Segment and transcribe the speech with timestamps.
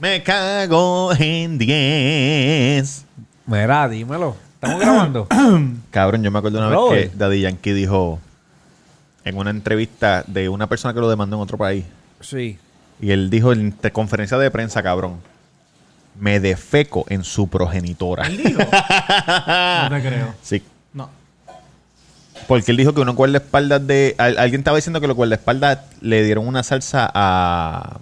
[0.00, 3.04] Me cago en 10.
[3.46, 4.36] Mira, dímelo.
[4.54, 5.26] ¿Estamos grabando?
[5.90, 8.18] Cabrón, yo me acuerdo una vez que Daddy Yankee dijo
[9.24, 11.84] en una entrevista de una persona que lo demandó en otro país.
[12.20, 12.58] sí.
[13.02, 15.20] Y él dijo en te- conferencia de prensa, cabrón.
[16.18, 18.26] Me defeco en su progenitora.
[18.26, 18.58] ¿Él dijo?
[18.58, 20.34] no te creo.
[20.42, 20.62] Sí.
[20.92, 21.08] No.
[22.46, 24.14] Porque él dijo que unos guardaespaldas de.
[24.18, 28.00] al- alguien estaba diciendo que los guardaespaldas le dieron una salsa a.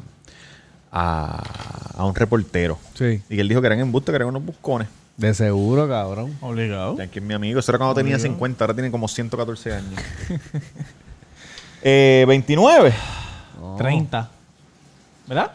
[0.93, 1.43] a,
[1.96, 2.79] a un reportero.
[2.95, 3.23] Sí.
[3.29, 4.88] Y él dijo que eran embustes, que eran unos buscones.
[5.19, 6.37] De seguro, cabrón.
[6.41, 6.96] Obligado.
[6.96, 7.59] Yankee es mi amigo.
[7.59, 10.01] Eso era cuando tenía 50, ahora tiene como 114 años.
[11.82, 12.95] eh, 29.
[13.77, 14.30] 30.
[15.27, 15.51] ¿Verdad?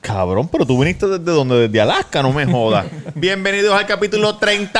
[0.00, 1.68] Cabrón, pero tú viniste desde donde?
[1.68, 2.86] Desde Alaska, no me jodas.
[3.14, 4.78] Bienvenidos al capítulo 30.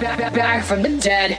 [0.00, 1.36] Back, back, back from the dead.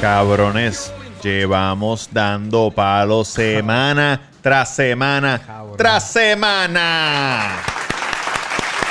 [0.00, 5.40] Cabrones, llevamos dando palos semana tras semana
[5.76, 7.56] tras semana.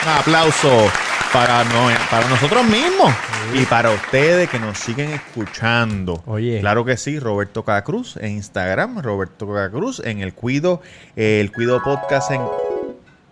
[0.03, 0.92] Un aplauso
[1.34, 3.12] para, no- para nosotros mismos
[3.53, 6.22] y para ustedes que nos siguen escuchando.
[6.25, 6.59] Oye.
[6.59, 10.81] Claro que sí, Roberto Cacruz en Instagram, Roberto Cacruz en el Cuido,
[11.16, 12.42] eh, el Cuido Podcast en...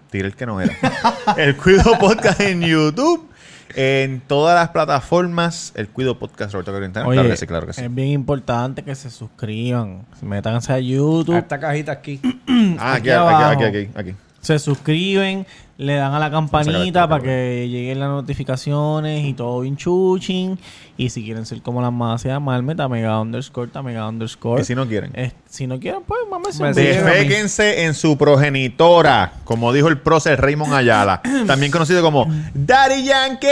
[0.10, 0.74] Tira el que no era.
[1.38, 3.28] el Cuido Podcast en YouTube.
[3.74, 7.82] En todas las plataformas, el Cuido Podcast Roberto Cacruz claro que sí, claro que sí.
[7.82, 10.06] es bien importante que se suscriban.
[10.22, 11.38] Métanse a YouTube.
[11.38, 12.20] Esta cajita aquí.
[12.80, 14.16] Ah, aquí, aquí aquí, aquí, aquí.
[14.42, 15.46] Se suscriben,
[15.78, 20.60] le dan a la campanita para que lleguen las notificaciones y todo bien chuching.
[20.98, 24.62] Y si quieren ser como las más, se llamarme Tamega underscore, Tamega underscore.
[24.62, 25.12] Y si no quieren.
[25.16, 26.20] Eh, si no quieren, pues
[26.60, 26.68] mí.
[26.74, 33.48] Deféquense en su progenitora, como dijo el prócer Raymond Ayala, también conocido como Daddy Yankee.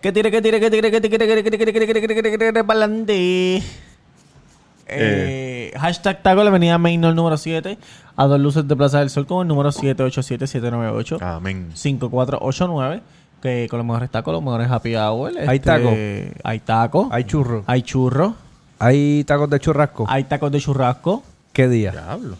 [0.00, 1.80] Que tire, que tire, que tire, que tire, que tire, que tire, que tire, que
[1.80, 3.62] tire, que tire, que tire, que tire, pa'lante.
[4.90, 7.76] Eh, hashtag taco la avenida Mainor número 7
[8.16, 11.70] a dos luces de Plaza del Sol con el número 787-798 Amén.
[11.74, 13.02] 5489
[13.42, 15.90] que con los mejores tacos, los mejores happy hour Hay este, taco.
[16.44, 17.62] hay taco Hay churro.
[17.66, 18.34] hay churro
[18.80, 20.06] Hay tacos de churrasco.
[20.08, 21.22] hay tacos de churrasco
[21.52, 21.92] ¿Qué día?
[21.92, 22.36] Diablo.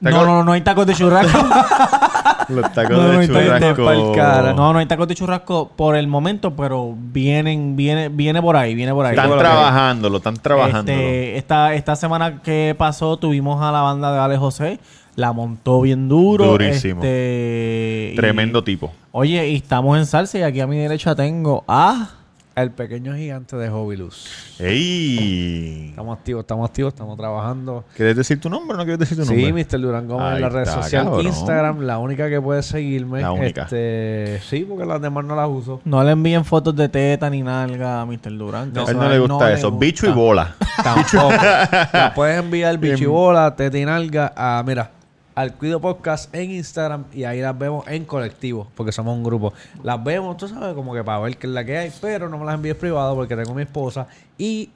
[0.00, 1.38] no, no, no hay tacos de churrasco
[2.48, 4.12] Los tacos No, no, de está churrasco.
[4.14, 4.52] cara.
[4.52, 8.74] no, no hay tacos de churrasco por el momento pero vienen, viene, viene por ahí
[8.74, 10.92] viene por ahí Están trabajándolo, están trabajando.
[10.92, 14.78] Este, esta, esta semana que pasó tuvimos a la banda de Ale José.
[15.16, 16.44] La montó bien duro.
[16.44, 17.00] Durísimo.
[17.02, 18.92] Este, y- Tremendo tipo.
[19.12, 22.10] oye, y estamos en salsa y aquí a mi derecha tengo a...
[22.56, 24.56] El pequeño gigante de Hobby Luz.
[24.58, 25.88] ¡Ey!
[25.90, 27.84] Estamos activos, estamos activos, estamos trabajando.
[27.94, 29.62] ¿Quieres decir tu nombre o no quieres decir tu Sí, nombre?
[29.64, 29.78] Mr.
[29.78, 31.08] Durán Gómez en está, sociales.
[31.10, 31.26] cabrón.
[31.26, 33.20] Instagram, la única que puede seguirme.
[33.20, 33.64] La única.
[33.64, 35.82] Este, sí, porque las demás no las uso.
[35.84, 38.30] No le envíen fotos de teta ni nalga a Mr.
[38.38, 38.72] Durán.
[38.74, 39.70] a él no le gusta eso.
[39.70, 39.84] gusta.
[39.86, 40.56] Bicho y bola.
[40.82, 41.28] Tampoco.
[41.92, 44.92] la puedes enviar bichibola, tetinalga a, mira,
[45.36, 49.52] al Cuido Podcast en Instagram y ahí las vemos en colectivo, porque somos un grupo.
[49.84, 52.38] Las vemos, tú sabes, como que para ver qué es la que hay, pero no
[52.38, 54.08] me las envíes privado porque tengo mi esposa
[54.38, 54.70] y...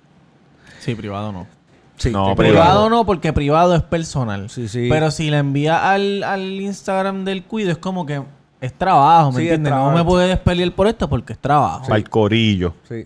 [0.80, 1.46] Sí, privado no.
[1.96, 2.90] Sí, No, Privado, privado.
[2.90, 4.48] no, porque privado es personal.
[4.48, 4.86] Sí, sí.
[4.88, 8.22] Pero si la envía al, al Instagram del cuido, es como que
[8.60, 9.72] es trabajo, ¿me Sí, es entiendes?
[9.72, 11.92] No me puedes pelear por esto porque es trabajo.
[11.92, 12.74] Al corillo.
[12.88, 13.04] Sí.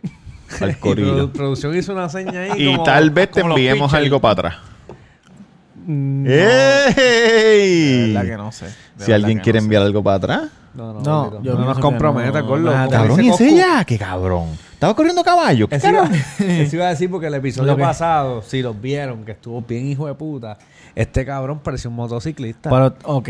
[0.60, 1.28] Al Y corillo.
[1.28, 4.54] produ- producción hizo una seña ahí Y como- tal vez te enviemos algo para atrás.
[5.86, 8.08] Mm, ¡Ey!
[8.08, 8.66] De verdad que no sé.
[8.96, 9.64] De Si alguien quiere no sé.
[9.66, 10.42] enviar algo para atrás.
[10.74, 13.96] No, no, No, no, yo no nos comprometa, no, Como Cabrón, y ese ya, qué
[13.96, 14.48] cabrón.
[14.72, 15.68] Estaba corriendo caballo.
[15.68, 19.24] ¿Qué Eso iba, eso iba a decir porque el episodio Lo pasado, si los vieron,
[19.24, 20.58] que estuvo bien hijo de puta,
[20.94, 22.70] este cabrón parecía un motociclista.
[22.70, 23.28] Pero, ok.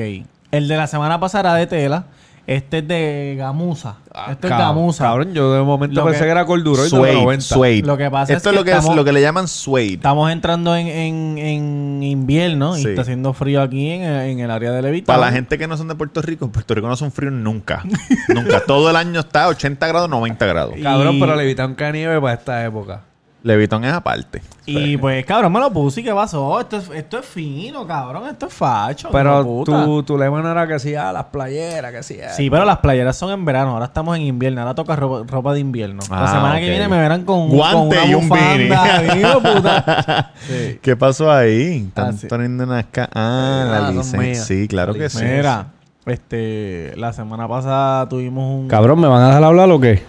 [0.50, 2.06] El de la semana pasada era de tela.
[2.46, 3.96] Este es de gamuza.
[4.30, 5.04] este es gamuza.
[5.04, 7.42] Cabrón, yo de momento Lo pensé que- que, era Corduroy de los Suede, 90.
[7.42, 7.82] suede.
[7.82, 9.94] Lo que pasa Esto es es, lo que que es lo que le llaman suede.
[9.94, 14.50] Estamos entrando en, en, en invierno y está haciendo frío aquí en, el- en el
[14.50, 15.06] área de Levitown.
[15.16, 17.32] Para la gente que no son de Puerto Rico, en Puerto Rico no son fríos
[17.32, 17.82] nunca.
[18.28, 18.60] nunca.
[18.66, 20.74] Todo el año está a 80 grados, 90 grados.
[20.82, 23.00] Cabrón, Y- pero le evitaron que nieve para esta época.
[23.44, 24.40] Levitón es aparte.
[24.64, 26.58] Y pues, cabrón, me lo puse y qué pasó.
[26.58, 28.26] Esto es, esto es fino, cabrón.
[28.26, 29.10] Esto es facho.
[29.12, 32.16] Pero tu, tu lema no era que sí, ah, las playeras, que sí.
[32.26, 32.30] ah.
[32.30, 33.72] Sí, pero las playeras son en verano.
[33.72, 34.62] Ahora estamos en invierno.
[34.62, 36.02] Ahora toca ropa, ropa de invierno.
[36.08, 36.60] Ah, la semana ok.
[36.60, 40.32] que viene me verán con, Guante con una y un bufanda.
[40.48, 40.78] Sí.
[40.80, 41.84] ¿Qué pasó ahí?
[41.88, 42.26] Están Ah, sí.
[42.26, 44.42] poniendo unas ca- Ah, la Ah, son licencia.
[44.44, 45.22] Sí, claro La que sí.
[45.22, 45.66] Mira,
[46.06, 48.68] este, la semana pasada tuvimos un...
[48.68, 50.02] Cabrón, ¿me van a dejar hablar o qué?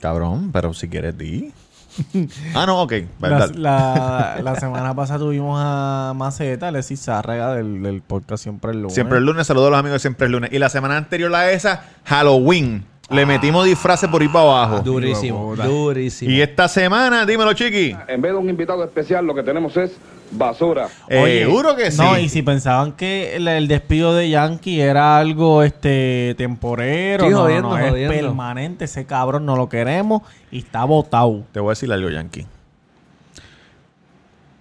[0.00, 1.52] Cabrón, pero si quieres di.
[2.54, 2.92] Ah, no, ok.
[3.20, 8.94] La, la semana pasada tuvimos a Maceta, Alexis Zárraga del, del podcast Siempre el Lunes.
[8.94, 10.52] Siempre el lunes, saludos a los amigos de Siempre el lunes.
[10.52, 12.84] Y la semana anterior a esa, Halloween.
[13.12, 14.80] Le metimos disfraces por ahí para abajo.
[14.80, 16.30] Durísimo, durísimo.
[16.30, 17.94] Y esta semana, dímelo, chiqui.
[18.08, 19.92] En vez de un invitado especial, lo que tenemos es
[20.30, 20.88] basura.
[21.08, 21.98] Eh, Seguro que sí.
[22.00, 27.30] No, y si pensaban que el, el despido de Yankee era algo este temporero, Sí,
[27.30, 28.14] no, no, jodiendo, no, es jodiendo.
[28.14, 31.42] permanente, ese cabrón no lo queremos y está votado.
[31.52, 32.46] Te voy a decir algo, Yankee.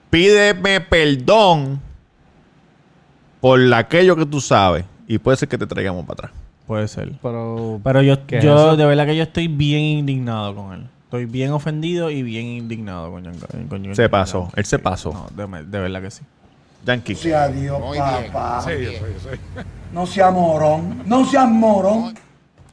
[0.10, 1.80] Pídeme perdón
[3.40, 4.84] por aquello que tú sabes.
[5.08, 6.41] Y puede ser que te traigamos para atrás.
[6.68, 7.12] Puede ser.
[7.22, 10.88] Pero, Pero yo, ¿Qué es yo de verdad que yo estoy bien indignado con él.
[11.06, 13.68] Estoy bien ofendido y bien indignado con Yankee.
[13.68, 14.08] con Se Yankee.
[14.12, 14.50] pasó.
[14.56, 15.12] Él se pasó.
[15.36, 16.24] No, de, de verdad que sí.
[16.86, 17.16] Yankee.
[17.16, 18.66] sea Dios, papá.
[19.94, 21.04] No sea morón.
[21.06, 22.16] No sea morón.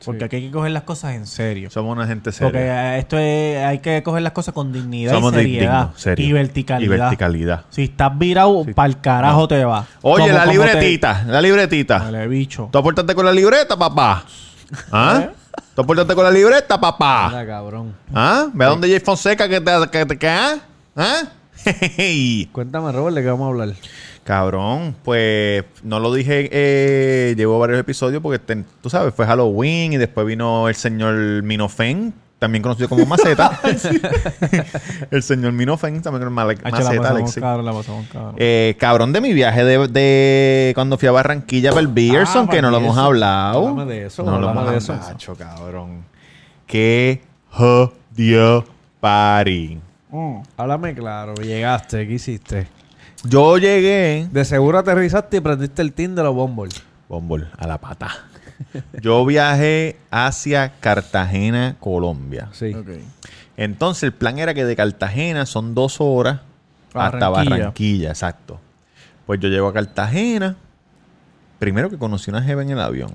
[0.05, 1.71] Porque aquí hay que coger las cosas en serio.
[1.71, 2.97] Somos una gente Porque seria.
[2.97, 5.91] eh, esto es, hay que coger las cosas con dignidad Somos y seriedad.
[6.07, 6.87] dignos, y verticalidad.
[6.97, 7.65] Y verticalidad.
[7.71, 9.87] Si estás virado, para el carajo te va.
[10.03, 11.25] Oye, la como te- libretita.
[11.27, 12.11] La libretita.
[12.27, 12.69] Bicho.
[12.71, 14.25] ¿Tú aportaste con la libreta, papá?
[14.93, 15.21] ¿Ah?
[15.25, 15.31] ¿Eh?
[15.75, 17.27] ¿Tú aportaste con la libreta, papá?
[17.27, 17.95] Anda, cabrón.
[18.15, 18.47] ¿Ah?
[18.53, 19.71] Ve a dónde Jay Fonseca que te...
[19.91, 20.55] Que, te- que, ¿Ah?
[20.97, 21.23] ¿Ah?
[22.53, 23.75] Cuéntame, Robert, ¿de qué vamos a hablar?
[24.29, 29.95] Cabrón, pues no lo dije, eh, llevo varios episodios porque te- tú sabes, fue Halloween
[29.95, 31.15] y después vino el señor
[31.45, 33.59] Minofen, también conocido como Maceta.
[35.11, 37.43] el señor Minofen, también como la Maceta, Alexis.
[37.43, 37.73] la
[38.13, 38.35] cabrón.
[38.37, 42.51] Eh, cabrón, de mi viaje de, de cuando fui a Barranquilla para el Beerson, Ah,
[42.51, 43.67] que no lo hemos hablado.
[43.67, 44.93] Háblame de eso, No lo hemos de eso.
[44.93, 46.05] Hacho, cabrón.
[46.67, 48.67] Qué jodido
[49.01, 49.79] party.
[50.59, 52.78] Háblame claro, llegaste, ¿qué hiciste?
[53.25, 56.71] Yo llegué De seguro aterrizaste y prendiste el Tinder o Bumble.
[57.09, 58.11] Bombol, a la pata.
[59.01, 62.49] Yo viajé hacia Cartagena, Colombia.
[62.53, 62.77] Sí.
[63.57, 66.41] Entonces el plan era que de Cartagena son dos horas
[66.93, 67.57] hasta Barranquilla.
[67.57, 68.61] Barranquilla, exacto.
[69.27, 70.57] Pues yo llego a Cartagena.
[71.59, 73.13] Primero que conocí una jeva en el avión.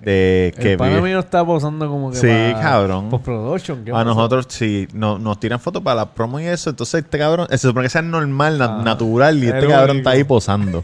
[0.00, 3.10] De que el pana mío está posando como que Sí, para cabrón.
[3.10, 3.84] Post-production.
[3.84, 6.70] ¿qué a nosotros sí, no, nos tiran fotos para la promo y eso.
[6.70, 10.24] Entonces este cabrón, se supone que sea normal, Ah, natural, y este cabrón está ahí
[10.24, 10.80] posando.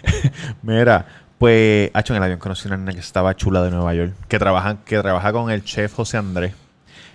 [0.62, 1.06] Mira,
[1.38, 4.38] pues, hacho, en el avión conocí una nena que estaba chula de Nueva York, que
[4.38, 6.54] trabaja, que trabaja con el chef José Andrés.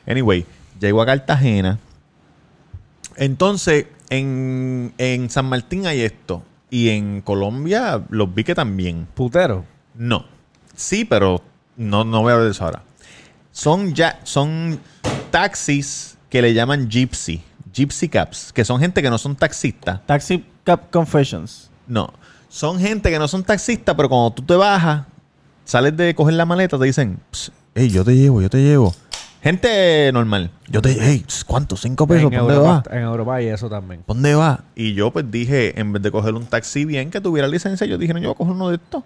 [0.07, 0.45] Anyway,
[0.79, 1.79] llego a Cartagena.
[3.15, 6.43] Entonces, en, en San Martín hay esto.
[6.69, 9.07] Y en Colombia los vi que también.
[9.13, 9.63] Putero.
[9.93, 10.25] No.
[10.75, 11.41] Sí, pero
[11.77, 12.83] no, no voy a hablar de eso ahora.
[13.51, 14.79] Son ya, son
[15.31, 17.41] taxis que le llaman gypsy.
[17.73, 18.51] Gypsy cabs.
[18.53, 20.05] Que son gente que no son taxistas.
[20.05, 21.69] Taxi Cap Confessions.
[21.87, 22.11] No.
[22.49, 25.05] Son gente que no son taxistas, pero cuando tú te bajas,
[25.65, 28.93] sales de coger la maleta, te dicen, "Ps, hey, yo te llevo, yo te llevo.
[29.41, 30.49] Gente normal.
[30.69, 31.77] Yo te hey, ¿cuánto?
[31.77, 32.31] ¿Cinco pesos?
[32.31, 32.55] en, ¿Por dónde?
[32.55, 34.01] Europa, en Europa hay eso también.
[34.01, 34.59] ¿Por dónde vas?
[34.75, 37.97] Y yo pues dije, en vez de coger un taxi bien que tuviera licencia, yo
[37.99, 39.03] dije, no, yo voy a coger uno de estos.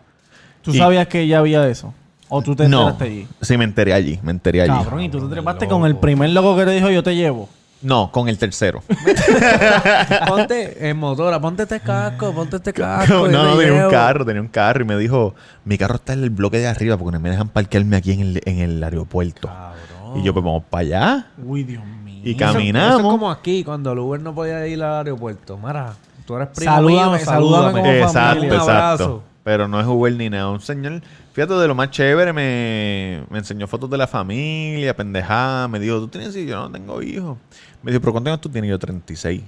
[0.69, 1.93] ¿Tú Y- sabías que ya había eso?
[2.29, 2.81] ¿O tú te No.
[2.89, 3.27] enteraste allí?
[3.41, 4.71] Sí, me enteré allí, me enteré allí.
[4.71, 7.49] Cabrón, y tú te trepaste con el primer loco que te dijo yo te llevo.
[7.81, 8.83] No, con el tercero.
[10.27, 13.27] ponte en motora, ponte este casco, ponte este no, casco.
[13.27, 15.33] no, te tenía un carro, tenía un carro y me dijo,
[15.65, 18.19] mi carro está en el bloque de arriba porque no me dejan parquearme aquí en
[18.21, 19.49] el, en el aeropuerto.
[20.15, 21.27] Y yo, pues vamos para allá.
[21.43, 22.21] Uy, Dios mío.
[22.23, 22.99] Y Eso- Eso, caminamos.
[22.99, 25.57] es como aquí, cuando el Uber no podía ir al aeropuerto.
[25.57, 25.93] Mara,
[26.25, 28.49] tú eres primo Salúdame, mío, salúdame como exacto, familia.
[28.49, 28.71] Un exacto.
[29.03, 29.23] abrazo.
[29.49, 30.51] Pero no es Uber ni nada.
[30.51, 31.01] Un señor,
[31.33, 35.67] fíjate, de lo más chévere, me, me enseñó fotos de la familia, pendejada.
[35.67, 36.51] Me dijo, ¿tú tienes hijos?
[36.51, 37.35] Yo no tengo hijos.
[37.81, 38.69] Me dijo, ¿pero cuántos años tú tienes?
[38.69, 39.41] Yo 36.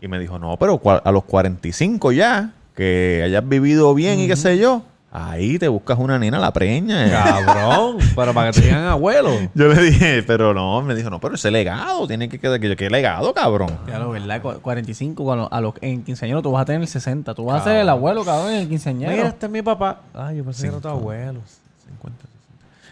[0.00, 4.34] Y me dijo, no, pero a los 45 ya, que hayas vivido bien y qué
[4.34, 4.82] sé yo.
[5.10, 7.06] Ahí te buscas una nena, la preña.
[7.06, 7.10] eh.
[7.10, 9.30] Cabrón, pero para que te digan abuelo.
[9.54, 12.60] Yo le dije, pero no, me dijo, no, pero ese legado tiene que quedar.
[12.60, 13.70] que yo, ¿Qué legado, cabrón?
[13.86, 16.88] Ya lo verdad, Cu- 45, cuando, a los, en quinceañero tú vas a tener el
[16.88, 17.34] 60.
[17.34, 19.12] Tú vas a ser el abuelo, cabrón, en el quinceañero.
[19.12, 20.02] Mira, este es mi papá.
[20.12, 21.40] Ay, yo pensé que era tu abuelo.
[21.86, 22.24] 50,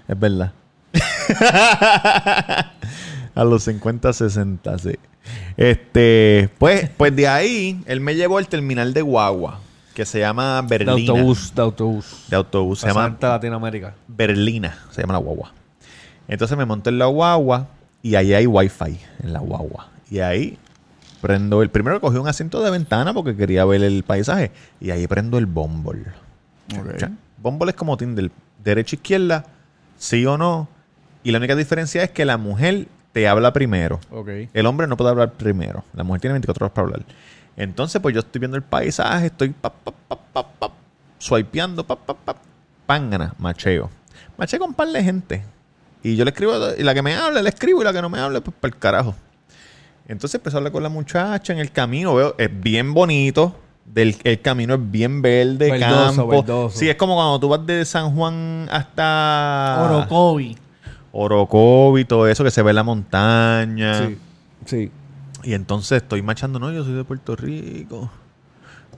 [0.06, 0.08] 60.
[0.08, 0.52] Es verdad.
[3.34, 4.96] a los 50, 60, sí.
[5.56, 9.60] Este, pues, pues de ahí, él me llevó al terminal de Guagua,
[9.96, 10.92] que se llama De Berlina.
[10.92, 12.24] autobús, de autobús.
[12.28, 12.80] De autobús.
[12.80, 13.94] Se llama Latinoamérica.
[14.06, 15.54] Berlina, se llama la guagua.
[16.28, 17.68] Entonces me monté en la guagua
[18.02, 19.88] y ahí hay wifi en la guagua.
[20.10, 20.58] Y ahí
[21.22, 21.70] prendo el...
[21.70, 24.52] Primero cogí un asiento de ventana porque quería ver el paisaje.
[24.82, 26.04] Y ahí prendo el Bumble.
[26.78, 27.10] Ok.
[27.38, 28.30] Bumble es como Tinder.
[28.62, 29.46] Derecha, izquierda,
[29.96, 30.68] sí o no.
[31.24, 33.98] Y la única diferencia es que la mujer te habla primero.
[34.52, 35.84] El hombre no puede hablar primero.
[35.94, 37.02] La mujer tiene 24 horas para hablar.
[37.56, 39.94] Entonces, pues yo estoy viendo el paisaje, estoy pap, pap,
[40.32, 40.72] pap, pap,
[41.18, 42.36] swipeando, pap, pap, pap,
[42.84, 43.90] pángana, macheo.
[44.36, 45.42] Macheo con un par de gente.
[46.02, 48.08] Y yo le escribo, y la que me habla, le escribo, y la que no
[48.10, 49.14] me habla, pues para el carajo.
[50.06, 52.14] Entonces empezó a hablar con la muchacha en el camino.
[52.14, 53.56] Veo, es bien bonito.
[53.86, 56.26] Del, el camino es bien verde, Verdoso, campo.
[56.28, 56.76] verdoso.
[56.78, 60.56] Sí, es como cuando tú vas de San Juan hasta Orocovi.
[61.12, 64.06] Orocovi, todo eso que se ve en la montaña.
[64.06, 64.18] Sí.
[64.64, 64.90] Sí.
[65.46, 68.10] Y entonces estoy machando, no, yo soy de Puerto Rico.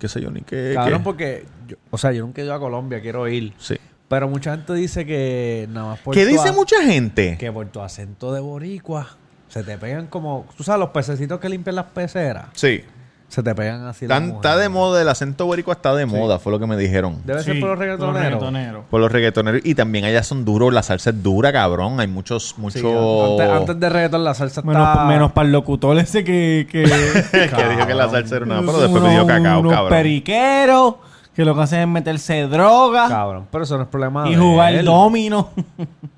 [0.01, 0.73] Qué sé yo ni qué.
[0.75, 1.05] Cabrón, qué.
[1.05, 1.45] porque...
[1.67, 3.53] yo- o sea, yo nunca he ido a Colombia, quiero ir.
[3.59, 3.77] Sí.
[4.09, 7.37] Pero mucha gente dice que nada más por ¿Qué tu dice mucha gente?
[7.39, 9.17] Que por tu acento de boricua
[9.49, 10.47] se te pegan como...
[10.57, 12.47] Tú sabes, los pececitos que limpian las peceras.
[12.55, 12.83] Sí.
[13.29, 16.39] Se te pegan así las Tan- está de moda, el acento boricua está de moda,
[16.39, 17.19] fue lo que me dijeron.
[17.27, 18.23] Debe ser Sí, por los reggaetoneros.
[18.23, 18.85] reggaetoneros.
[18.91, 19.61] Por los reggaetoneros.
[19.65, 22.01] Y también allá son duros, la salsa es dura, cabrón.
[22.01, 22.81] Hay muchos, muchos...
[22.81, 25.05] Sí, antes, antes de reggaetón la salsa Menos, está...
[25.05, 26.67] menos para el locutor ese que...
[26.73, 28.61] que que dijo que la salsa era una...
[28.61, 29.91] Pero después pidió cacao, unos cabrón.
[29.91, 30.95] periqueros
[31.37, 34.41] que lo que hacen es meterse droga Cabrón, pero eso no es problema y de
[34.41, 34.85] jugar él.
[34.87, 35.51] domino.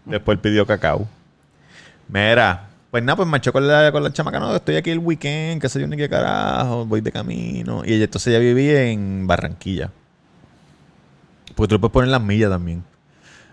[0.07, 1.07] Después él pidió cacao.
[2.09, 5.61] Mira, pues nada, pues marchó con la, con la chamaca, no, estoy aquí el weekend,
[5.61, 7.83] qué sé yo ni qué carajo, voy de camino.
[7.85, 9.91] Y entonces ella vivía en Barranquilla.
[11.55, 12.83] Porque tú le puedes poner las millas también.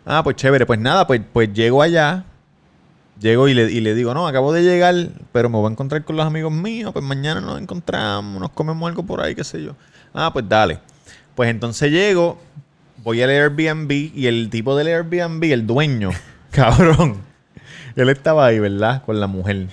[0.06, 2.24] Ah, pues chévere, pues nada, pues, pues llego allá.
[3.20, 4.96] Llego y le, y le digo, no, acabo de llegar,
[5.32, 8.88] pero me voy a encontrar con los amigos míos, pues mañana nos encontramos, nos comemos
[8.88, 9.76] algo por ahí, qué sé yo.
[10.14, 10.80] Ah, pues dale.
[11.36, 12.40] Pues entonces llego,
[13.04, 16.12] voy al Airbnb y el tipo del Airbnb, el dueño,
[16.52, 17.18] cabrón,
[18.04, 19.04] él estaba ahí, ¿verdad?
[19.06, 19.68] Con la mujer.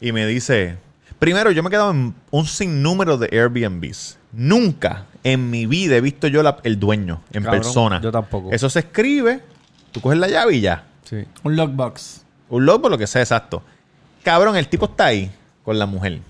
[0.00, 0.76] Y me dice,
[1.18, 4.18] primero yo me he quedado en un sinnúmero de Airbnbs.
[4.32, 8.00] Nunca en mi vida he visto yo la- el dueño en Cabrón, persona.
[8.00, 8.50] yo tampoco.
[8.52, 9.40] Eso se escribe,
[9.92, 10.84] tú coges la llave y ya.
[11.04, 11.24] Sí.
[11.42, 12.24] Un lockbox.
[12.48, 13.62] Un logo, lo que sea, exacto.
[14.22, 15.30] Cabrón, el tipo está ahí
[15.64, 16.20] con la mujer.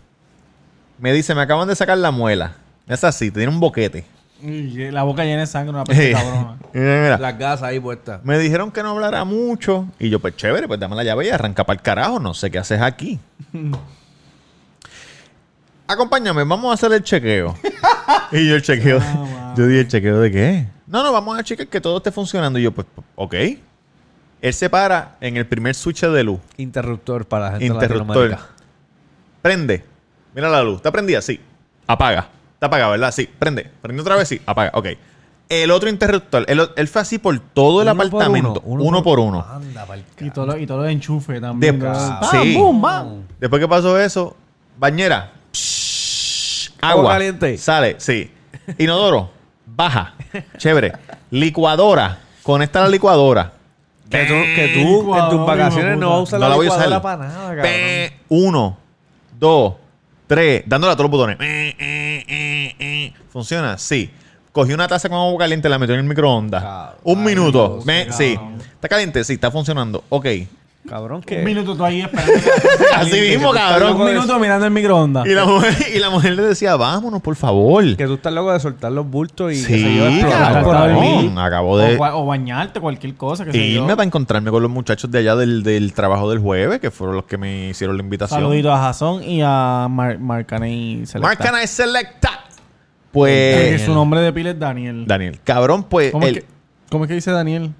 [0.98, 2.56] Me dice, me acaban de sacar la muela.
[2.86, 4.04] Es así, tiene un boquete.
[4.46, 6.58] Y La boca llena de sangre, una peste cabrona.
[6.74, 7.18] Mira, mira.
[7.18, 8.22] Las gasas ahí puestas.
[8.24, 9.88] Me dijeron que no hablara mucho.
[9.98, 12.20] Y yo, pues chévere, pues dame la llave y arranca para el carajo.
[12.20, 13.18] No sé qué haces aquí.
[15.86, 17.54] Acompáñame, vamos a hacer el chequeo.
[18.32, 19.00] y yo el chequeo.
[19.56, 20.66] yo dije, ¿el chequeo de qué?
[20.86, 22.58] No, no, vamos a chequear que todo esté funcionando.
[22.58, 22.86] Y yo, pues,
[23.16, 23.34] ok.
[24.42, 26.40] Él se para en el primer switch de luz.
[26.58, 28.38] Interruptor para la gente de Interruptor.
[29.40, 29.84] Prende.
[30.34, 30.76] Mira la luz.
[30.76, 31.22] ¿Está prendida?
[31.22, 31.40] Sí.
[31.86, 32.28] Apaga.
[32.64, 33.12] Está apagada, ¿verdad?
[33.12, 33.28] Sí.
[33.38, 33.70] Prende.
[33.82, 34.40] Prende otra vez, sí.
[34.46, 34.70] Apaga.
[34.74, 34.86] Ok.
[35.48, 36.44] El otro interruptor.
[36.48, 38.62] Él, él fue así por todo el Uno por apartamento.
[38.64, 39.44] Uno, por uno.
[39.46, 41.78] Anda, pa'l Y todo lo, y todo lo de enchufe también.
[41.78, 42.18] De- cabrón.
[42.30, 42.36] sí.
[42.36, 43.22] ¡Bam, bum, bam!
[43.38, 44.34] Después que pasó eso,
[44.78, 45.32] bañera.
[45.52, 47.12] Psh, Agua agua.
[47.12, 47.58] caliente.
[47.58, 48.30] Sale, sí.
[48.78, 49.30] Inodoro.
[49.66, 50.14] Baja.
[50.56, 50.92] Chévere.
[51.30, 52.18] Licuadora.
[52.42, 53.52] Conecta la licuadora.
[54.08, 56.44] Que tú, que tú en Licuadora, tus vacaciones hijo de no vas a usar No
[56.46, 56.80] la, la voy a usar.
[56.88, 57.62] licuadora para nada, cabrón.
[57.64, 58.76] Pe- Uno,
[59.38, 59.74] dos,
[60.26, 61.36] tres, dándole a todos los botones.
[61.40, 62.13] Eh, eh.
[63.34, 63.76] ¿Funciona?
[63.78, 64.10] Sí.
[64.52, 66.62] Cogí una taza con agua caliente, la metí en el microondas.
[66.62, 66.96] Cabrón.
[67.02, 67.68] Un minuto.
[67.74, 68.38] Dios, Me- sí.
[68.74, 69.24] ¿Está caliente?
[69.24, 70.04] Sí, está funcionando.
[70.08, 70.26] Ok.
[70.88, 71.38] Cabrón, que...
[71.38, 72.32] Un minuto tú ahí esperando.
[72.94, 74.04] Así mismo, Un cabrón.
[74.04, 75.26] minuto mirando el microondas.
[75.26, 77.96] Y la, mujer, y la mujer le decía, vámonos, por favor.
[77.96, 81.38] Que tú estás loco de soltar los bultos y que se Sí, yo cabrón.
[81.38, 83.44] Acabo O, de o bañarte, cualquier cosa.
[83.46, 86.78] Que se irme para encontrarme con los muchachos de allá del, del trabajo del jueves,
[86.80, 88.40] que fueron los que me hicieron la invitación.
[88.40, 91.62] Saludito a Jason y a Mar Marcaney Selecta.
[91.62, 92.33] I Selecta.
[93.14, 93.82] Pues...
[93.82, 95.06] su nombre de pila es Daniel.
[95.06, 95.40] Daniel.
[95.44, 96.12] Cabrón, pues...
[96.12, 96.50] ¿Cómo, el- es que,
[96.90, 97.72] ¿Cómo es que dice Daniel?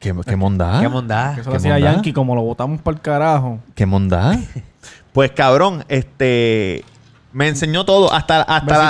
[0.00, 0.80] ¿Qué, qué mondad?
[0.80, 1.34] ¿Qué mondad?
[1.34, 1.78] Que eso ¿Qué lo hacía?
[1.78, 3.60] Yankee, como lo botamos para el carajo.
[3.74, 4.38] ¿Qué mondad?
[5.12, 6.84] pues cabrón, este
[7.32, 8.84] me enseñó todo hasta hasta la,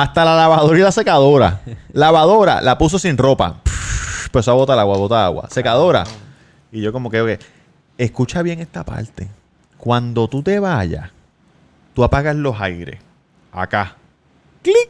[0.00, 1.60] hasta la lavadora y la secadora.
[1.92, 3.56] lavadora la puso sin ropa.
[4.26, 5.48] Empezó a botar agua, botar agua.
[5.50, 6.04] Secadora.
[6.70, 7.40] Y yo como que, ok,
[7.98, 9.28] escucha bien esta parte.
[9.78, 11.10] Cuando tú te vayas,
[11.94, 13.00] tú apagas los aires.
[13.52, 13.96] Acá.
[14.62, 14.88] Clic,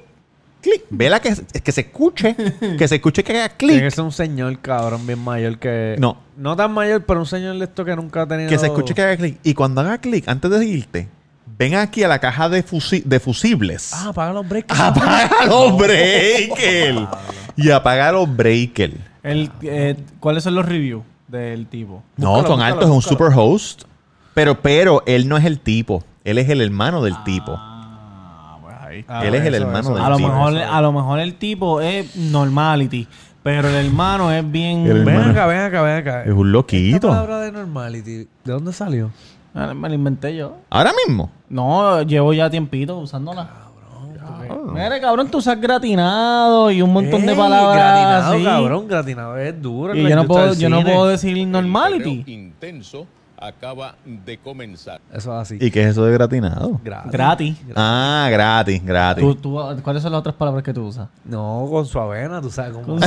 [0.61, 0.83] clic.
[0.91, 2.37] Vela que, que se escuche.
[2.79, 3.91] Que se escuche que haga Tiene que clic.
[3.95, 5.97] ser un señor, cabrón, bien mayor que...
[5.99, 6.19] No.
[6.37, 8.49] No tan mayor, pero un señor de esto que nunca ha tenido...
[8.49, 9.39] Que se escuche que haga clic.
[9.43, 11.09] Y cuando haga clic, antes de irte,
[11.59, 13.93] ven aquí a la caja de, fusi- de fusibles.
[13.93, 14.69] Ah, apaga los breaks.
[14.81, 17.09] apaga los breakers.
[17.57, 18.95] y apaga los breakers.
[19.23, 22.03] El, eh, ¿Cuáles son los reviews del tipo?
[22.17, 23.83] No, Búscalo, son altos, es un super host.
[24.35, 26.03] Pero, pero él no es el tipo.
[26.25, 27.53] Él es el hermano del tipo.
[27.57, 27.72] Ah,
[28.93, 29.05] ahí.
[29.09, 30.29] Ah, él es el eso, hermano eso, del A lo, tipo.
[30.29, 33.07] mejor, a lo mejor el tipo es normality,
[33.43, 34.87] pero el hermano es bien...
[34.87, 35.31] El Ven hermano.
[35.33, 36.23] acá, ven acá, ven acá.
[36.25, 37.09] Es un Esta loquito.
[37.09, 39.11] palabra de normality, ¿de dónde salió?
[39.55, 40.57] Ah, Me la inventé yo.
[40.71, 41.31] Ahora mismo.
[41.49, 43.49] No, llevo ya tiempito usándola.
[44.73, 48.45] Mira, cabrón, tú usas gratinado y un montón de Ey, palabras Gratinado, así.
[48.45, 49.93] cabrón, gratinado es duro.
[49.93, 50.93] en Y la yo no, industria puedo, del yo no cine.
[50.95, 52.25] puedo decir normality.
[52.27, 53.07] intenso
[53.43, 55.01] acaba de comenzar.
[55.13, 55.59] Eso es así.
[55.61, 56.81] ¿Y qué es eso de gratinado?
[56.85, 57.13] Gratis.
[57.13, 57.57] Gratis.
[57.75, 59.23] Ah, gratis, gratis.
[59.25, 61.09] Tú- tú- ¿Cuáles son las otras palabras que tú usas?
[61.25, 62.99] No, con su avena, tú sabes cómo.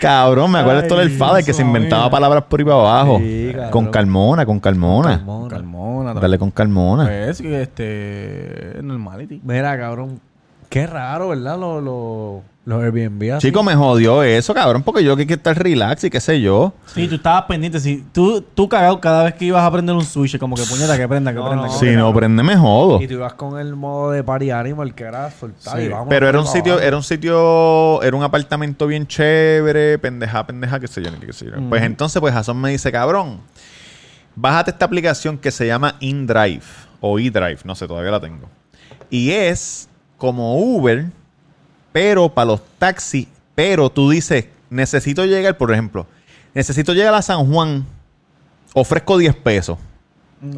[0.00, 3.18] Cabrón, me acuerdo Ay, esto del Fader que se inventaba palabras por ahí para abajo.
[3.18, 5.16] Sí, con calmona, con calmona.
[5.18, 5.48] Calmona.
[5.48, 6.14] Calmona.
[6.14, 7.04] Dale con calmona.
[7.04, 8.78] Pues, este...
[8.82, 9.40] Normality.
[9.44, 10.20] Mira, cabrón.
[10.68, 11.58] Qué raro, ¿verdad?
[11.58, 13.46] Los, los, los Airbnb así.
[13.48, 16.74] Chico, me jodió eso, cabrón, porque yo que quiero estar relax y qué sé yo.
[16.86, 17.80] Sí, tú estabas pendiente.
[17.80, 20.98] Si tú, tú cagado cada vez que ibas a prender un switch, como que puñeta,
[20.98, 21.66] que prenda, que No, prenda.
[21.66, 21.72] no.
[21.72, 22.00] que Si prenda.
[22.02, 23.00] no prende, me jodo.
[23.00, 25.84] Y tú ibas con el modo de party animal que era soltar Sí.
[25.84, 26.08] y vamos.
[26.10, 26.86] Pero era un sitio, abajo.
[26.86, 31.32] era un sitio, era un apartamento bien chévere, pendeja, pendeja, qué sé yo, ni qué
[31.32, 31.52] sé yo.
[31.70, 33.40] Pues entonces, pues Jason me dice, cabrón,
[34.36, 36.60] bájate esta aplicación que se llama InDrive
[37.00, 38.48] o eDrive, no sé, todavía la tengo.
[39.10, 39.87] Y es
[40.18, 41.06] como Uber,
[41.92, 46.06] pero para los taxis, pero tú dices, necesito llegar, por ejemplo,
[46.54, 47.86] necesito llegar a San Juan,
[48.74, 49.78] ofrezco 10 pesos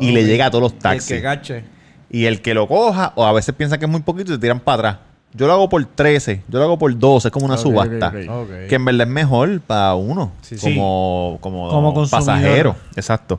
[0.01, 1.07] y le llega a todos los Y el taxis.
[1.09, 1.65] que gache.
[2.11, 4.41] Y el que lo coja, o a veces piensa que es muy poquito y te
[4.41, 4.99] tiran para atrás.
[5.33, 8.11] Yo lo hago por 13, yo lo hago por 12, es como una subasta.
[8.11, 10.75] Que en verdad es mejor para uno, Sí, sí.
[10.75, 12.75] como, como, Como pasajero.
[12.97, 13.39] Exacto.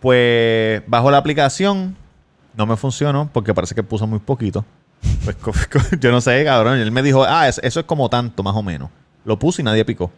[0.00, 1.96] Pues bajo la aplicación,
[2.56, 4.64] no me funcionó porque parece que puso muy poquito.
[5.24, 5.36] Pues,
[6.00, 6.78] yo no sé, cabrón.
[6.78, 8.90] Él me dijo, ah, es- eso es como tanto, más o menos.
[9.24, 10.10] Lo puse y nadie picó.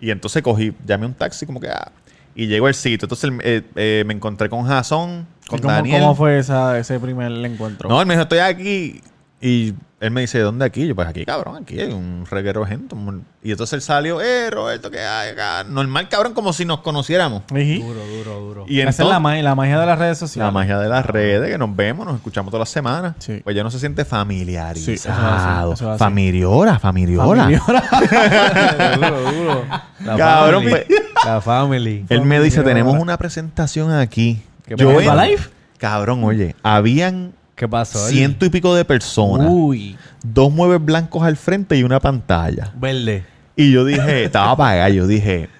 [0.00, 1.92] Y entonces cogí, llamé un taxi como que, ah,
[2.34, 3.04] y llegó el sitio.
[3.06, 6.00] Entonces eh, eh, me encontré con Jason, ¿Y con cómo, Daniel.
[6.00, 7.88] ¿Cómo fue esa, ese primer encuentro?
[7.88, 9.00] No, él me dijo, estoy aquí.
[9.42, 10.86] Y él me dice, ¿dónde aquí?
[10.86, 12.94] Yo, pues aquí, cabrón, aquí hay un reguero de gente.
[13.42, 15.64] Y entonces él salió, eh, Roberto, ¿qué hay acá?
[15.64, 17.44] Normal, cabrón, como si nos conociéramos.
[17.48, 18.64] Duro, duro, duro.
[18.68, 20.46] Y Esa es la, ma- la magia de las redes sociales.
[20.46, 23.14] la magia de las redes, que nos vemos, nos escuchamos todas las semanas.
[23.18, 23.40] Sí.
[23.42, 25.72] Pues ya no se siente Sí, familiarizado.
[25.72, 25.98] así, eso es así.
[25.98, 27.46] familiora, familiola.
[28.96, 29.64] duro, duro.
[30.04, 30.70] La Cabrón, family.
[30.86, 32.04] pues- La family.
[32.08, 32.64] Él me dice, Familiora.
[32.84, 34.42] tenemos una presentación aquí.
[34.66, 34.98] ¿Qué Yo pasa?
[35.00, 35.50] en- ¿Herbalife?
[35.78, 37.98] Cabrón, oye, habían ¿Qué pasó?
[38.08, 39.48] ciento y pico de personas.
[39.50, 39.94] Uy.
[40.24, 42.72] Dos muebles blancos al frente y una pantalla.
[42.74, 43.26] Verde.
[43.54, 45.50] Y yo dije, estaba apagado, yo dije,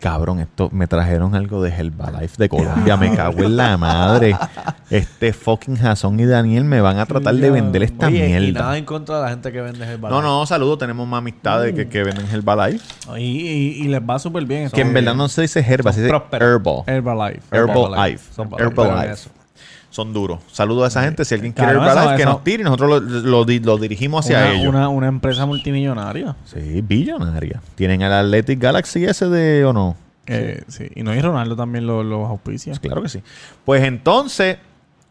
[0.00, 4.34] cabrón, esto me trajeron algo de Herbalife de Colombia, me cago en la madre.
[4.88, 8.60] Este fucking Jason y Daniel me van a tratar de vender esta Oye, y mierda.
[8.60, 11.86] nada en contra de la gente que vende No, no, saludos, tenemos más amistades que,
[11.86, 12.82] que venden Herbalife.
[13.18, 14.70] Y, y, y les va súper bien.
[14.70, 16.84] Que en verdad no se dice herba, se dice herbal.
[16.86, 17.42] Herbalife.
[17.54, 18.24] Herbalife.
[18.34, 19.41] Prósperos en Herbalife.
[19.92, 20.40] Son duros.
[20.50, 21.24] Saludos a esa gente.
[21.24, 23.76] Si alguien quiere Claro, Herbalife, eso- que nos tire y nosotros lo, lo di- lo
[23.78, 24.68] dirigimos hacia una, ellos.
[24.68, 26.34] Una, una empresa multimillonaria.
[26.46, 27.60] Sí, billonaria.
[27.74, 29.94] ¿Tienen el Athletic Galaxy ese de o no?
[30.26, 30.88] Eh, sí.
[30.94, 32.72] Y no y Ronaldo también los lo auspicia.
[32.80, 33.22] Claro que sí.
[33.66, 34.56] Pues entonces,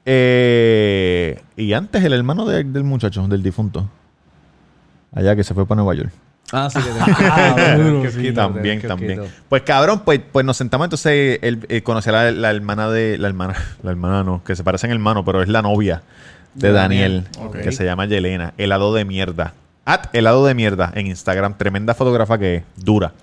[0.05, 3.87] eh, y antes el hermano de- del muchacho, del difunto,
[5.13, 6.11] allá que se fue para Nueva York.
[6.51, 6.89] Ah, sí, que
[7.23, 8.31] Ah, duro, te- sí.
[8.33, 9.21] también, también.
[9.47, 13.17] Pues cabrón, pues, pues nos sentamos entonces, él eh, conocí a la, la hermana de,
[13.17, 16.03] la hermana, la hermana no, que se parecen hermano, pero es la novia
[16.53, 17.27] de Daniel,
[17.63, 19.53] que se llama Yelena, helado de mierda.
[19.85, 23.13] At helado de mierda en Instagram, tremenda fotógrafa que es, dura.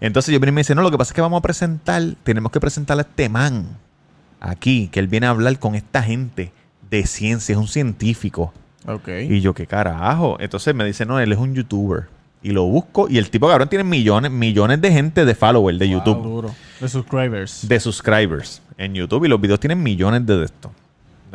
[0.00, 2.02] Entonces yo vine y me dice, no, lo que pasa es que vamos a presentar,
[2.22, 3.66] tenemos que presentarle a este man
[4.40, 6.52] aquí, que él viene a hablar con esta gente
[6.90, 8.52] de ciencia, es un científico.
[8.86, 9.08] Ok.
[9.28, 10.36] Y yo, ¿qué carajo?
[10.38, 12.04] Entonces me dice, no, él es un youtuber.
[12.42, 13.08] Y lo busco.
[13.08, 16.22] Y el tipo, cabrón, tiene millones, millones de gente de followers de YouTube.
[16.22, 16.54] Duro.
[16.80, 17.66] De subscribers.
[17.68, 19.24] De subscribers en YouTube.
[19.24, 20.70] Y los videos tienen millones de esto.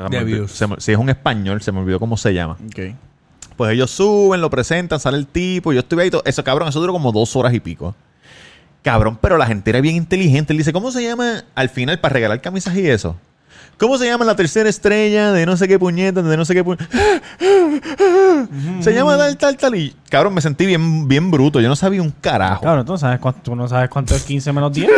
[0.09, 0.51] De views.
[0.51, 2.57] Se me- si es un español, se me olvidó cómo se llama.
[2.65, 2.95] Ok.
[3.57, 5.73] Pues ellos suben, lo presentan, sale el tipo.
[5.73, 6.09] Yo estuve ahí.
[6.09, 7.93] todo- Eso, cabrón, eso duró como dos horas y pico.
[8.81, 10.51] Cabrón, pero la gente era bien inteligente.
[10.53, 13.15] Él dice, ¿cómo se llama al final para regalar camisas y eso?
[13.77, 16.63] ¿Cómo se llama la tercera estrella de no sé qué puñeta, de no sé qué
[16.63, 16.87] puñeta?
[18.81, 19.75] Se llama tal, tal, tal.
[19.75, 21.59] Y cabrón, me sentí bien, bien bruto.
[21.59, 22.61] Yo no sabía un carajo.
[22.61, 24.89] Claro, tú no sabes cuánto, tú no sabes cuánto es 15 menos 10.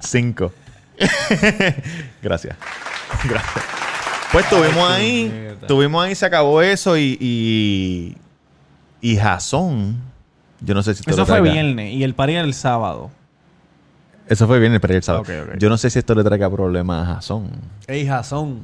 [0.00, 0.52] Cinco.
[2.22, 2.56] Gracias.
[3.24, 3.64] Gracias.
[4.32, 5.48] Pues estuvimos ahí.
[5.60, 7.16] Estuvimos ahí, se acabó eso y.
[7.20, 8.16] Y,
[9.00, 9.98] y Jason.
[10.60, 13.10] Yo no sé si esto Eso fue viernes y el party era el sábado.
[14.30, 15.24] Eso fue viernes, pero el sábado.
[15.58, 17.50] Yo no sé si esto le traiga problemas a Jason.
[17.86, 18.60] Ey, Jason.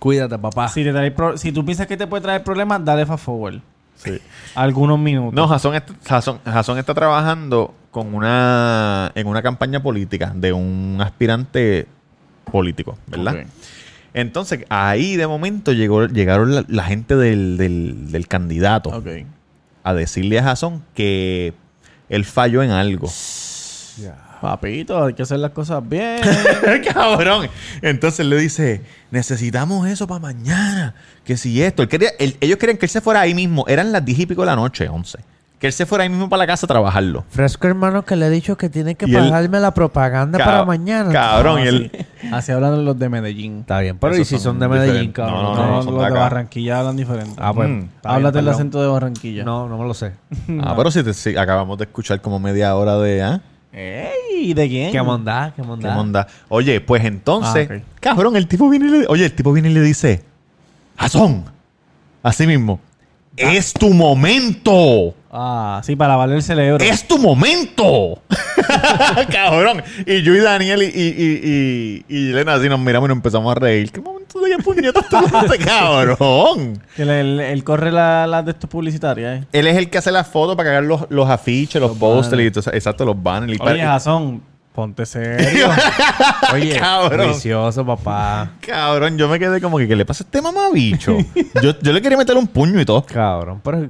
[0.00, 0.66] Cuídate, papá.
[0.68, 3.60] Si, te trae pro- si tú piensas que te puede traer problemas, dale fast forward.
[3.94, 4.18] Sí.
[4.56, 5.34] Algunos minutos.
[5.34, 10.96] No, Jason está, Jason, Jason está trabajando con una en una campaña política de un
[11.00, 11.86] aspirante
[12.50, 13.34] político, ¿verdad?
[13.42, 13.46] Ok.
[14.14, 18.90] Entonces, ahí de momento llegó, llegaron la, la gente del, del- del candidato
[19.84, 21.54] a decirle a Jason que
[22.08, 23.06] él falló en algo.
[24.42, 26.18] Papito, hay que hacer las cosas bien.
[26.92, 27.46] Cabrón.
[27.80, 30.94] Entonces le dice, necesitamos eso para mañana.
[31.24, 31.82] Que si esto.
[31.82, 33.64] Él quería, él- ellos querían que él se fuera ahí mismo.
[33.68, 35.18] Eran las 10 y pico de la noche, 11.
[35.60, 37.24] Que él se fuera ahí mismo para la casa a trabajarlo.
[37.30, 40.64] Fresco hermano que le he dicho que tiene que Y él- pagarme la propaganda para
[40.64, 41.12] mañana.
[41.12, 41.90] Cabrón, y él...
[42.20, 43.60] así, así hablan los de Medellín.
[43.60, 45.40] Está bien, pero Esos ¿y si son son de Medellín, cabrón?
[45.40, 46.10] No, No, no, los de.
[46.18, 47.36] Barranquilla hablan diferente.
[47.40, 47.68] Ah, pues.
[47.68, 47.84] Mm.
[48.02, 49.44] Háblate el acento de Barranquilla.
[49.44, 50.10] No, no me lo sé.
[50.64, 53.22] Ah, pero si, te- si acabamos de escuchar como media hora de...
[53.22, 53.40] ¿ah?
[53.72, 54.52] ¡Ey!
[54.54, 54.92] ¿De quién?
[54.92, 55.52] ¿Qué mondá?
[55.56, 55.98] ¿Qué ¿Qué mondá?
[55.98, 56.26] onda?
[56.48, 59.74] Oye, pues entonces, Ah, cabrón, el tipo viene y le, oye, el tipo viene y
[59.74, 60.22] le dice,
[60.96, 61.44] Jason,
[62.22, 62.80] así mismo,
[63.36, 66.84] es tu momento, Ah, sí, para lavarle el cerebro.
[66.84, 68.20] es tu momento,
[69.32, 69.82] cabrón.
[70.06, 73.16] Y yo y Daniel y, y, y, y, y Elena así nos miramos y nos
[73.16, 73.90] empezamos a reír.
[73.90, 76.82] ¿Qué momento de qué puñetas tú haces, cabrón?
[76.96, 79.46] Que él, corre las la de estos publicitarias, ¿eh?
[79.52, 82.50] Él es el que hace las fotos para cagar los, los afiches, los, pósteres y
[82.50, 82.72] todo eso.
[82.74, 83.52] Exacto, los banners.
[83.52, 84.42] Y Oye, para- Jason,
[84.74, 85.68] ponte serio.
[86.52, 87.28] Oye, Cabrón.
[87.28, 88.52] vicioso, papá.
[88.60, 91.16] Cabrón, yo me quedé como que, ¿qué le pasa a este mamabicho?
[91.62, 93.04] yo, yo le quería meter un puño y todo.
[93.04, 93.88] Cabrón, pero...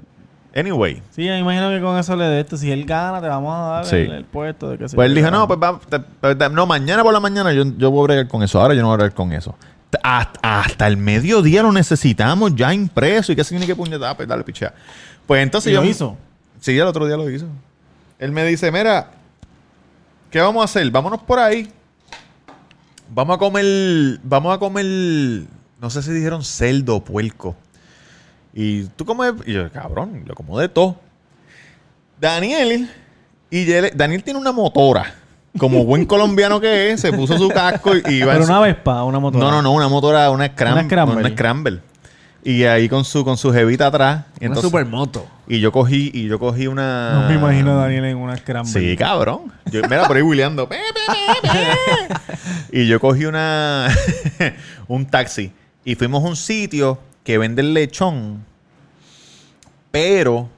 [0.55, 1.03] Anyway.
[1.11, 2.59] sí, me imagino que con eso le de esto.
[2.59, 3.97] Si él gana, te vamos a dar Sí.
[3.97, 4.69] el, el puesto.
[4.69, 7.21] De que Pues él dijo, no, pues va, te- te- te- no, mañana por la
[7.21, 8.61] mañana yo, yo voy a bregar con eso.
[8.61, 9.55] Ahora yo no voy a bregar con eso.
[10.03, 14.29] Hasta, hasta el mediodía lo necesitamos ya impreso y que se tiene que puñetar, pues
[14.29, 14.75] dale pichea.
[15.27, 15.83] Pues entonces ¿Y yo...
[15.83, 16.17] lo hizo?
[16.61, 17.47] Sí, el otro día lo hizo.
[18.19, 19.11] Él me dice, mira,
[20.33, 20.91] ¿qué vamos a hacer?
[20.91, 21.71] Vámonos por ahí.
[23.15, 24.87] Vamos a comer, vamos a comer,
[25.81, 27.55] no sé si dijeron cerdo o puerco.
[28.55, 30.97] Y tú comes, y yo, cabrón, yo como de todo.
[32.21, 32.89] Daniel,
[33.51, 35.15] y Yele- Daniel tiene una motora.
[35.59, 38.61] Como buen colombiano que es, se puso su casco y iba Pero en su- una
[38.61, 39.45] Vespa, una motora.
[39.45, 41.21] no, no, no, una motora, una scram- Una Scramble.
[41.21, 41.81] Una scramble.
[42.45, 44.25] Y ahí con su, con su jevita atrás.
[44.39, 45.27] Una Entonces- supermoto.
[45.47, 47.21] y yo cogí, y yo cogí una.
[47.23, 48.73] No me imagino a Daniel en una Scramble.
[48.73, 49.53] Sí, cabrón.
[49.71, 50.69] Yo, mira, por ahí huileando.
[52.73, 53.89] Y yo cogí una.
[54.89, 55.53] un taxi.
[55.85, 58.45] Y fuimos a un sitio que vende el lechón.
[59.91, 60.49] Pero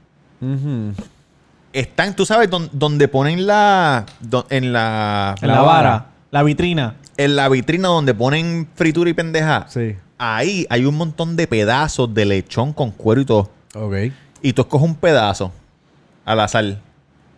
[1.73, 4.07] están, tú sabes, don- donde ponen la.
[4.21, 5.35] don- en la.
[5.43, 6.95] En la vara, la vitrina.
[7.17, 9.67] En la vitrina donde ponen fritura y pendeja.
[9.69, 9.97] Sí.
[10.19, 13.51] Ahí hay un montón de pedazos de lechón con cuero y todo.
[13.75, 13.95] Ok.
[14.43, 15.51] Y tú escoges un pedazo
[16.25, 16.79] al azar.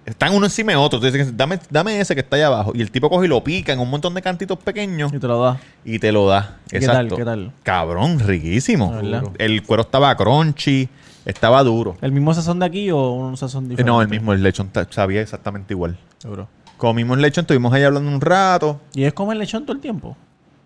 [0.05, 1.01] Están uno encima de otro.
[1.01, 2.73] Tú dices, dame, dame ese que está ahí abajo.
[2.75, 5.27] Y el tipo coge y lo pica en un montón de cantitos pequeños Y te
[5.27, 5.59] lo da.
[5.85, 6.59] y te lo da.
[6.67, 7.09] ¿Y qué Exacto.
[7.09, 7.17] tal?
[7.19, 7.53] ¿Qué tal?
[7.65, 8.93] Cabrón, riquísimo.
[8.93, 9.25] ¿Verdad?
[9.39, 10.89] El cuero estaba crunchy,
[11.25, 11.97] estaba duro.
[12.03, 13.91] ¿El mismo sazón de aquí o un sazón Eh, diferente?
[13.91, 15.99] No, el mismo, el lechón sabía exactamente igual.
[16.19, 16.47] Seguro.
[16.77, 18.81] Comimos lechón, estuvimos ahí hablando un rato.
[18.95, 20.17] ¿Y es comer lechón todo el tiempo?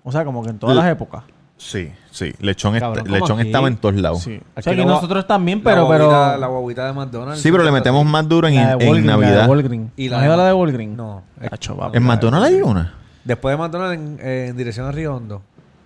[0.04, 1.22] O sea, como que en todas L- las épocas.
[1.62, 2.32] Sí, sí.
[2.40, 3.48] Lechón, est- Cabrón, lechón aquí.
[3.48, 4.22] estaba en todos lados.
[4.22, 4.40] Sí.
[4.40, 5.86] O Aquí sea, que la gua- nosotros también, La pero...
[5.86, 7.42] guaguita- pero La guaguita de McDonald's.
[7.42, 9.48] Sí, pero le metemos más duro en, la de en Walgreens, la de Navidad.
[9.48, 9.90] Walgreens.
[9.96, 10.96] ¿Y ¿Y la la de de, la de Ma- Walgreens?
[10.96, 11.22] No.
[11.50, 11.96] Acho, papi.
[11.98, 12.94] ¿En McDonald's hay una?
[13.24, 15.42] Después de McDonald's en, eh, en dirección a Río Hondo.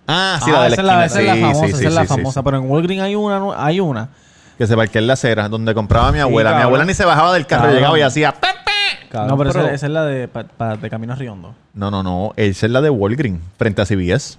[0.07, 1.05] Ah, sí, Ah, la de la esa es la, esquina.
[1.05, 2.39] esa es la Sí, famosa, sí, esa sí, es la sí, sí, famosa.
[2.39, 2.43] sí.
[2.45, 3.53] Pero en Walgreens hay una, ¿no?
[3.53, 4.09] hay una.
[4.57, 6.51] Que se parquea en la acera, donde compraba mi abuela.
[6.51, 6.67] mi cabrón.
[6.67, 7.75] abuela ni se bajaba del carro, Cabrón.
[7.77, 8.31] llegaba y hacía...
[8.31, 9.07] "Pe, pe".
[9.09, 11.53] Cabrón, no, pero, pero- Esa, esa es la de, pa- pa- de Camino a Riondo.
[11.73, 12.31] No, no, no.
[12.37, 14.37] Esa es la de Walgreens, frente a CBS.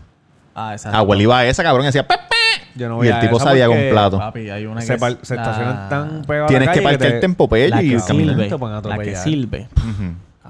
[0.57, 0.75] Ah.
[0.92, 2.07] Abuela iba a esa, cabrón, y hacía...
[2.09, 2.35] "Pe, pe".
[2.79, 4.19] Yo no Y el a tipo esa salía con porque plato.
[4.19, 7.21] Papi, hay una Se, que par- es se la- estacionan tan pegados Tienes que parquearte
[7.21, 8.35] te- en Popeye La y que caminar.
[8.37, 8.49] sirve.
[8.49, 9.23] Te pueden La que atropellar.
[9.23, 9.69] sirve.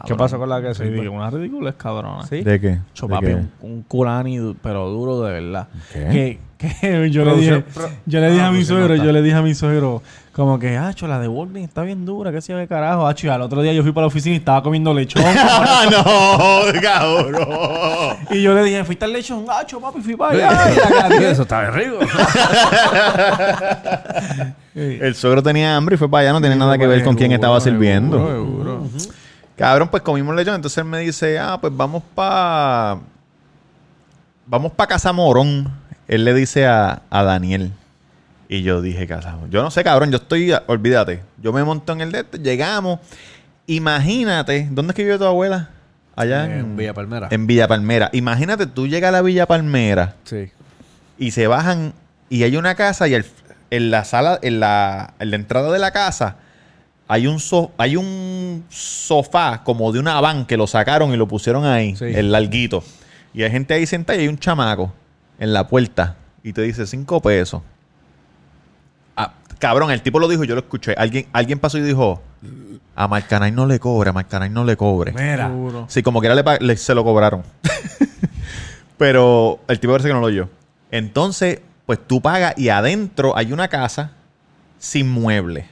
[0.06, 0.90] ¿Qué pasó con la que sirve?
[0.90, 2.22] Ridículo, Una ridícula es cabrona.
[2.26, 2.42] ¿Sí?
[2.42, 2.78] ¿De qué?
[2.94, 3.34] Cho, ¿De papi, qué?
[3.34, 5.68] un, un culani, du- pero duro de verdad.
[5.92, 6.38] ¿Qué?
[6.58, 9.12] Que, que yo le Producción- dije, pro- yo le dije Ah, a mi suegro, yo
[9.12, 10.02] le dije a mi suegro,
[10.36, 13.26] como que, acho, la de Walgreens está bien dura, qué sé yo qué carajo, acho,
[13.26, 15.24] y al otro día yo fui para la oficina y estaba comiendo lechón.
[15.24, 15.86] ¡Ah,
[16.74, 16.78] no!
[16.82, 18.18] ¡Cabrón!
[18.30, 20.72] y yo le dije, fuiste al lechón, acho, papi, fui para allá.
[20.74, 21.30] y la cagué.
[21.30, 21.98] Eso está bien rico.
[24.74, 26.32] El suegro tenía hambre y fue para allá.
[26.34, 28.18] No tenía nada que ver con quién estaba sirviendo.
[28.18, 29.14] Seguro, seguro.
[29.56, 30.56] Cabrón, pues comimos lechón.
[30.56, 32.98] Entonces él me dice, ah, pues vamos para...
[34.46, 35.72] Vamos para Casa Morón.
[36.06, 37.72] Él le dice a, a Daniel.
[38.48, 39.50] Y yo dije, Casa Morón.
[39.50, 40.10] Yo no sé, cabrón.
[40.10, 40.52] Yo estoy...
[40.66, 41.22] Olvídate.
[41.42, 42.38] Yo me monto en el de este.
[42.38, 43.00] Llegamos.
[43.66, 44.68] Imagínate.
[44.70, 45.70] ¿Dónde es que vive tu abuela?
[46.14, 47.28] Allá en, En Villa Palmera.
[47.30, 48.08] En Villa Palmera.
[48.12, 50.50] Imagínate, tú llegas a la Villa Palmera Sí.
[51.18, 51.92] y se bajan
[52.30, 53.26] y hay una casa y el-
[53.70, 56.36] en la sala, en la, en la entrada de la casa
[57.08, 61.28] hay un so- hay un sofá como de una van que lo sacaron y lo
[61.28, 62.04] pusieron ahí, Sí.
[62.06, 62.82] el larguito.
[63.34, 64.92] Y hay gente ahí sentada y hay un chamaco
[65.38, 67.60] en la puerta y te dice cinco pesos.
[69.58, 70.94] Cabrón, el tipo lo dijo y yo lo escuché.
[70.96, 72.22] Alguien, alguien pasó y dijo,
[72.94, 75.12] a Marcanay no le cobre, a Marcanay no le cobre.
[75.12, 75.46] Mira.
[75.48, 75.86] Seguro.
[75.88, 77.42] Sí, como quiera le, pa- le- se lo cobraron.
[78.98, 80.48] Pero el tipo parece que no lo oyó.
[80.90, 84.12] Entonces, pues tú pagas y adentro hay una casa
[84.78, 85.66] sin muebles.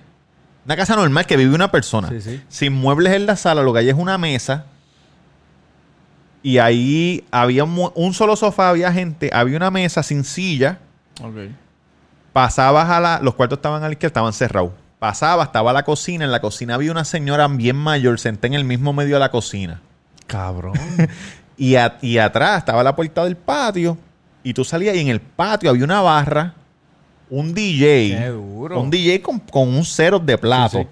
[0.67, 2.09] Una casa normal que vive una persona.
[2.09, 2.43] Sí, sí.
[2.49, 4.67] Sin muebles en la sala, lo que hay es una mesa.
[6.43, 10.79] Y ahí había un, mu- un solo sofá, había gente, había una mesa sin silla.
[11.23, 11.51] Ok.
[12.35, 13.21] Pasabas a la.
[13.23, 14.73] Los cuartos estaban a la izquierda, estaban cerrados.
[14.99, 16.25] pasaba, estaba la cocina.
[16.27, 19.31] En la cocina había una señora bien mayor sentada en el mismo medio de la
[19.31, 19.81] cocina.
[20.27, 20.75] Cabrón.
[21.57, 23.97] Y, a- y atrás estaba la puerta del patio.
[24.43, 26.53] Y tú salías y en el patio había una barra,
[27.31, 28.17] un DJ.
[28.19, 28.81] Qué duro.
[28.81, 30.79] Un DJ con, con un cero de plato.
[30.81, 30.87] Sí,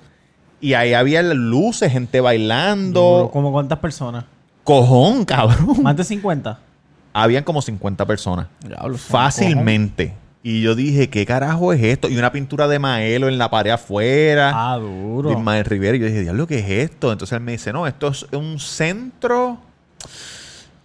[0.61, 3.01] Y ahí había luces, gente bailando.
[3.01, 3.31] Duro.
[3.33, 4.25] ¿Como cuántas personas?
[4.63, 5.83] Cojón, cabrón.
[5.83, 6.61] ¿Más de 50?
[7.13, 8.47] Habían como 50 personas.
[8.65, 10.15] Diablo, Fácilmente.
[10.45, 12.09] Y yo dije, ¿qué carajo es esto?
[12.09, 14.51] Y una pintura de Maelo en la pared afuera.
[14.55, 15.31] Ah, de duro.
[15.31, 15.97] Ismael Rivera.
[15.97, 17.13] Y yo dije, diablo, ¿qué es esto?
[17.13, 19.59] Entonces él me dice, no, esto es un centro.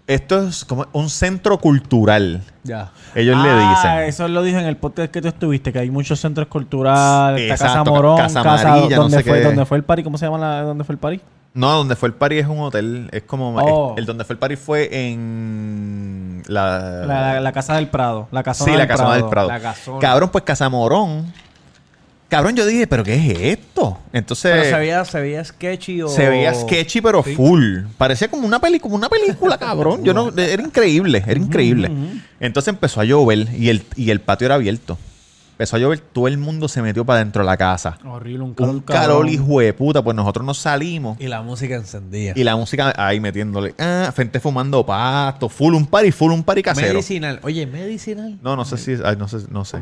[0.06, 2.42] Esto es como un centro cultural.
[2.64, 2.92] ya.
[3.16, 4.10] Ellos ah, le dicen.
[4.10, 7.56] Eso lo dije en el podcast que tú estuviste, que hay muchos centros culturales, está
[7.56, 9.44] Casa Exacto, Morón, Casa Casa, Amarilla, no donde sé fue, qué.
[9.44, 11.20] donde fue el party, ¿cómo se llama la, dónde fue el party?
[11.58, 13.10] No, donde fue el party es un hotel.
[13.12, 13.56] Es como.
[13.56, 13.94] Oh.
[13.94, 16.44] El, el donde fue el party fue en.
[16.48, 16.80] La.
[17.06, 19.48] La, la- la Casa del Prado, la casa sí, la Casona del Prado.
[19.50, 20.00] La casona.
[20.00, 21.34] Cabrón, pues Casamorón.
[22.30, 23.98] Cabrón, yo dije, ¿pero qué es esto?
[24.12, 24.52] Entonces.
[24.52, 26.10] Pero se veía, se veía sketchy o...
[26.10, 27.84] Se veía sketchy, pero full.
[27.98, 30.04] Parecía como una película, una película, cabrón.
[30.04, 31.90] Yo no, era increíble, era increíble.
[32.42, 34.98] Entonces empezó a llover y el, y el patio era abierto.
[35.58, 37.98] Empezó a llover, todo el mundo se metió para dentro de la casa.
[38.06, 40.04] Horrible, un calor, Un calor, hijo de puta.
[40.04, 42.34] Pues nosotros nos salimos Y la música encendía.
[42.36, 43.74] y la música ahí metiéndole.
[43.80, 46.90] Ah, gente fumando pasto, full un party, full un party casero.
[46.94, 47.40] Medicinal.
[47.42, 48.38] Oye, medicinal.
[48.44, 48.98] No, no sé si.
[49.04, 49.80] ay, no sé, no sé.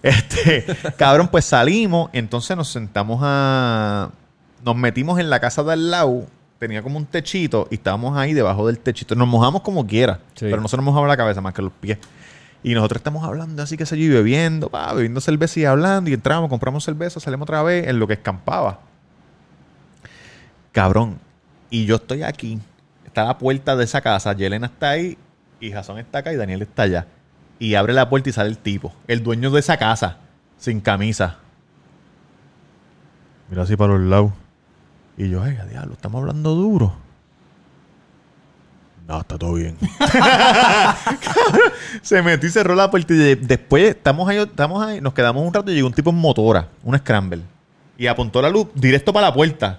[0.00, 0.64] Este,
[0.96, 2.08] cabrón, pues salimos.
[2.12, 4.10] Entonces nos sentamos a.
[4.64, 6.26] Nos metimos en la casa de al lado.
[6.60, 9.16] Tenía como un techito y estábamos ahí debajo del techito.
[9.16, 10.20] Nos mojamos como quiera.
[10.34, 10.46] Sí.
[10.48, 11.98] Pero no se nos mojaba la cabeza más que los pies.
[12.66, 16.10] Y nosotros estamos hablando así que se y bebiendo, pa, bebiendo cerveza y hablando.
[16.10, 18.80] Y entramos, compramos cerveza, salimos otra vez en lo que escampaba.
[20.72, 21.20] Cabrón.
[21.70, 22.58] Y yo estoy aquí.
[23.04, 24.32] Está la puerta de esa casa.
[24.32, 25.16] Yelena está ahí.
[25.60, 27.06] Y Jason está acá y Daniel está allá.
[27.60, 28.92] Y abre la puerta y sale el tipo.
[29.06, 30.18] El dueño de esa casa.
[30.58, 31.36] Sin camisa.
[33.48, 34.32] Mira así para los lados.
[35.16, 36.96] Y yo, ay, diablo, estamos hablando duro.
[39.06, 39.76] No, está todo bien.
[42.02, 43.14] Se metió y cerró la puerta.
[43.14, 46.10] Y de- después estamos ahí, estamos ahí, nos quedamos un rato y llegó un tipo
[46.10, 47.42] en motora, un scramble.
[47.98, 49.78] Y apuntó la luz directo para la puerta.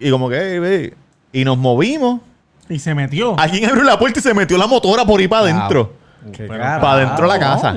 [0.00, 0.94] Y como que, "Ey, ve",
[1.32, 2.20] y nos movimos.
[2.68, 3.38] Y se metió.
[3.38, 5.94] Alguien abrió la puerta y se metió la motora por ahí para adentro.
[6.32, 7.74] Qué Para adentro de la casa.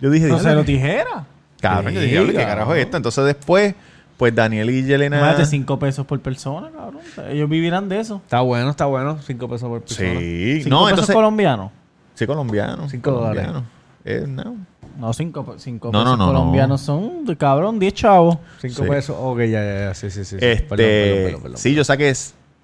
[0.00, 1.26] Yo dije, No se "Diablo, lo tijera.
[1.60, 2.96] Cabrón, yo dije, Sí, "Diablo, ¿qué carajo es esto?
[2.98, 3.74] Entonces después,
[4.16, 5.20] pues Daniel y Yelena.
[5.20, 7.00] Más de 5 pesos por persona, cabrón.
[7.30, 8.16] Ellos vivirán de eso.
[8.24, 9.18] Está bueno, está bueno.
[9.26, 10.18] Cinco pesos por persona.
[10.20, 11.14] Sí, ¿Cinco no, pesos entonces.
[11.14, 11.70] colombianos?
[12.14, 12.88] Sí, colombiano.
[12.88, 13.64] Cinco colombiano.
[14.04, 14.56] Eh, no.
[14.98, 16.32] No, 5 cinco No, no, pesos no, no.
[16.32, 18.38] colombianos son, de cabrón, 10 chavos.
[18.62, 18.88] Cinco Sí.
[18.88, 19.16] pesos.
[19.20, 19.94] Ok, ya, ya, ya.
[19.94, 20.36] Sí, sí, sí.
[20.40, 21.58] Este, Perdón, perdón, perdón, perdón.
[21.58, 22.14] sí, yo saqué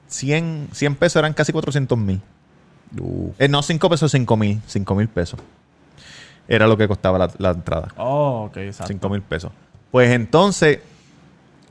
[0.06, 2.22] 100, 100 pesos, eran casi 400 mil.
[2.98, 3.30] Uh.
[3.38, 4.60] Eh, no, 5 pesos, 5 mil.
[4.66, 5.38] 5 mil pesos.
[6.48, 7.88] Era lo que costaba la, la entrada.
[7.98, 8.88] Oh, ok, exacto.
[8.92, 9.52] 5 mil pesos.
[9.90, 10.78] Pues entonces,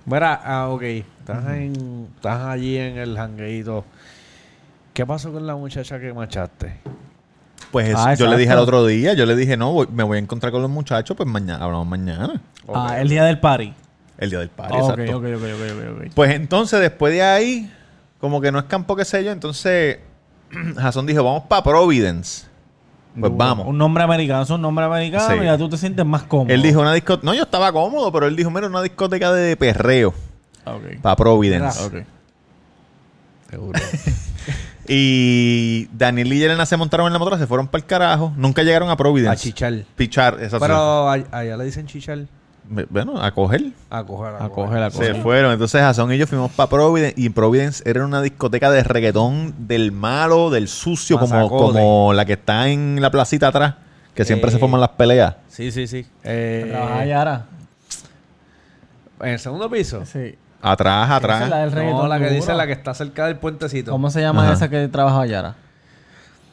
[0.06, 0.82] Mira, ah, ok.
[0.82, 3.86] Estás, en, estás allí en el jangueito.
[4.94, 6.80] ¿Qué pasó con la muchacha que machaste?
[7.72, 10.04] pues eso, Ah, yo le dije al otro día, yo le dije, no, voy- me
[10.04, 12.42] voy a encontrar con los muchachos, pues mañana, hablamos mañana.
[12.74, 13.74] Ah, el día del party.
[14.18, 15.18] El día del party, ok, exacto.
[15.18, 16.12] ok, ok, ok, ok, ok.
[16.14, 17.72] Pues entonces, después de ahí,
[18.20, 20.00] como que no escampó, qué sé yo, entonces
[20.78, 22.48] Jason dijo, vamos para Providence.
[23.20, 23.68] Pues vamos.
[23.68, 25.34] Un nombre americano, es un nombre americano Sí.
[25.42, 26.54] y ya tú te sientes más cómodo.
[26.54, 27.26] Él dijo una discoteca.
[27.26, 30.14] No, yo estaba cómodo, pero él dijo, mira, una discoteca de perreo
[30.66, 31.02] Ah, Ok.
[31.02, 31.84] para Providence.
[31.84, 31.96] Ok.
[33.50, 33.80] Seguro.
[34.88, 38.34] Y Daniel y Yelena se montaron en la motora, se fueron para el carajo.
[38.36, 39.32] Nunca llegaron a Providence.
[39.32, 39.86] a chichar.
[39.96, 40.60] Pichar, exacto.
[40.60, 42.26] Pero allá le dicen chichar.
[42.90, 43.72] Bueno, a coger.
[43.90, 45.22] A coger, A coger, a Se coger.
[45.22, 45.52] fueron.
[45.52, 47.14] Entonces Jason y yo fuimos para Providence.
[47.18, 52.34] Y Providence era una discoteca de reggaetón del malo, del sucio, como, como la que
[52.34, 53.76] está en la placita atrás.
[54.16, 54.54] Que siempre Eh.
[54.54, 55.36] se forman las peleas.
[55.50, 56.06] Sí, sí, sí.
[56.24, 57.46] Eh, Trabaja Yara.
[59.22, 60.06] en el segundo piso.
[60.06, 60.36] Sí.
[60.62, 61.42] Atrás, Esa atrás.
[61.44, 62.36] es la del No, reggaetón la que duro.
[62.36, 63.92] dice la que está cerca del puentecito.
[63.92, 64.54] ¿Cómo se llama Ajá.
[64.54, 65.56] esa que trabaja Yara?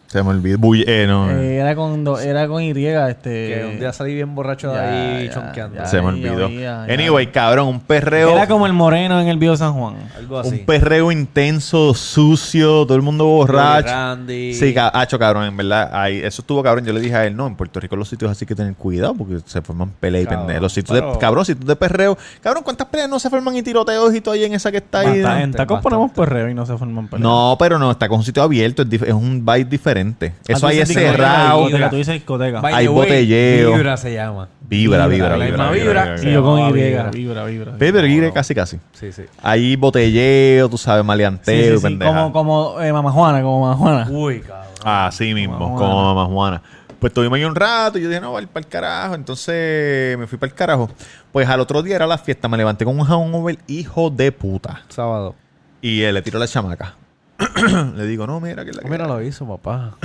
[0.09, 0.57] Se me olvidó.
[0.59, 1.31] Bull- eh, no.
[1.31, 3.31] Eh, era con do- era con Y, este.
[3.31, 5.77] Que un día salí bien borracho de Ya, ahí ya, chonqueando.
[5.77, 5.85] ya.
[5.85, 6.49] se me olvidó.
[6.49, 6.95] ya, ya.
[6.95, 8.31] Anyway, cabrón, un perreo.
[8.31, 9.97] Era como el moreno en el Bio San Juan.
[10.17, 10.61] Algo así.
[10.61, 13.87] Un perreo intenso, sucio, todo el mundo borracho.
[13.89, 14.55] Randy.
[14.55, 15.91] Sí, ca- hacho, cabrón, en verdad.
[15.93, 16.87] Ahí, eso estuvo cabrón.
[16.87, 19.13] Yo le dije a él, no, en Puerto Rico los sitios así que tener cuidado
[19.15, 20.63] porque se forman peleas y pendejas.
[20.63, 22.17] Los sitios de, cabrón, sitios de perreo.
[22.43, 25.01] Cabrón, ¿cuántas peleas no se forman y tiroteos y todo ahí en esa que está
[25.01, 25.21] ahí?
[25.21, 27.23] Bastante, en tacos ponemos perreo y no se forman peleas.
[27.23, 29.98] No, pero no, está con un sitio abierto, es, dif- es un vibe diferente.
[30.01, 31.63] Ah, Eso ahí es cerrado.
[31.65, 32.61] discoteca, Tú dices discoteca.
[32.61, 33.75] By hay botelleo.
[33.75, 34.49] Vibra se llama.
[34.69, 35.71] Vibra, vibra, La vibra.
[35.71, 36.15] misma vibra, vibra.
[36.15, 36.73] vibra, Y yo con Y.
[36.73, 37.11] vibra.
[37.11, 38.27] Vibra, vibra.
[38.29, 38.35] No.
[38.35, 38.79] casi, casi.
[38.93, 39.23] Sí, sí.
[39.43, 42.13] Hay botelleo, tú sabes, maleanteo, pendeja.
[42.13, 44.07] Como, como eh, Mamá Juana, como Mamá Juana.
[44.11, 44.67] Uy, cabrón.
[44.85, 46.15] Así mismo, como.
[46.15, 46.63] Mamá Juana.
[47.01, 49.15] Pues estuvimos ahí un rato y yo dije, no, voy para el carajo.
[49.15, 50.91] Entonces me fui para el carajo.
[51.31, 52.49] Pues al otro día era la fiesta.
[52.49, 54.83] Me levanté con un hangover hijo de puta.
[54.89, 55.37] Sábado.
[55.81, 56.97] Y eh, le tiro la chamaca.
[57.97, 59.97] le digo, no, mira que la que- Mira, lo hizo, papá.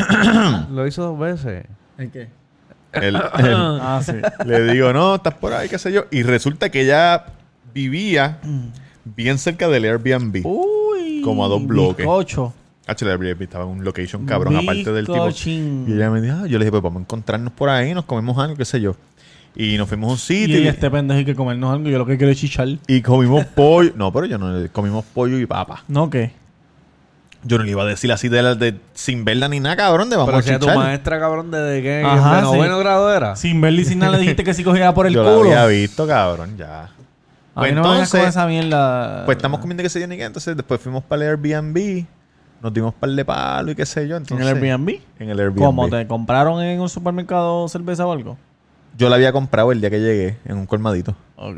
[0.72, 1.66] lo hizo dos veces.
[1.98, 2.28] ¿En qué?
[2.94, 4.14] El- el- Ah, sí.
[4.46, 6.06] le digo, no, estás por ahí, qué sé yo.
[6.12, 7.26] Y resulta que ella
[7.74, 8.40] vivía
[9.04, 10.46] bien cerca del Airbnb.
[10.46, 11.22] Uy.
[11.24, 12.06] Como a dos bloques.
[12.06, 12.54] Bizcocho.
[12.86, 15.30] Hacho, el Airbnb estaba en un location cabrón, aparte del tipo.
[15.88, 18.06] Y ella me dijo, ah, yo le dije, pues vamos a encontrarnos por ahí, nos
[18.06, 18.96] comemos algo, qué sé yo.
[19.56, 21.88] Y nos fuimos a un Y, sitio y, este pendejo hay que comernos algo.
[21.90, 22.68] Yo lo que quiero es chichar.
[22.88, 23.92] y comimos pollo.
[23.96, 25.84] No, pero yo no, comimos pollo y papa.
[25.88, 26.32] ¿No qué?
[27.46, 30.10] Yo no le iba a decir así de, la- de sin verla ni nada, cabrón,
[30.10, 32.04] de vamos Pero a si a tu maestra, cabrón, ¿desde qué?
[32.06, 32.58] Ajá, ¿De sí.
[32.80, 33.36] grado era?
[33.36, 35.50] Sin verle y sin nada le dijiste que si cogía por el Yo culo.
[35.50, 36.84] la había visto, cabrón, ya.
[37.56, 39.26] A Pues mí no me vengas entonces- esa mierda.
[39.26, 40.24] Pues estamos comiendo qué sé yo ni qué.
[40.24, 42.06] Entonces después fuimos para el Airbnb.
[42.62, 44.16] Nos dimos par de palo y qué sé yo.
[44.16, 44.90] ¿En Entonces, el Airbnb?
[45.20, 45.60] En el Airbnb.
[45.60, 45.90] ¿Cómo?
[45.90, 48.38] ¿Te compraron en un supermercado cerveza o algo?
[48.98, 51.16] Yo la había comprado el día que llegué en un colmadito.
[51.36, 51.58] Ok.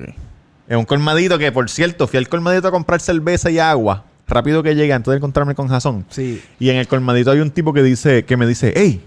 [0.68, 4.04] En un colmadito que, por cierto, fui al colmadito a comprar cerveza y agua.
[4.28, 6.06] Rápido que llegué antes de encontrarme con Jason.
[6.10, 6.42] Sí.
[6.60, 9.04] Y en el colmadito hay un tipo que dice, que me dice, hey,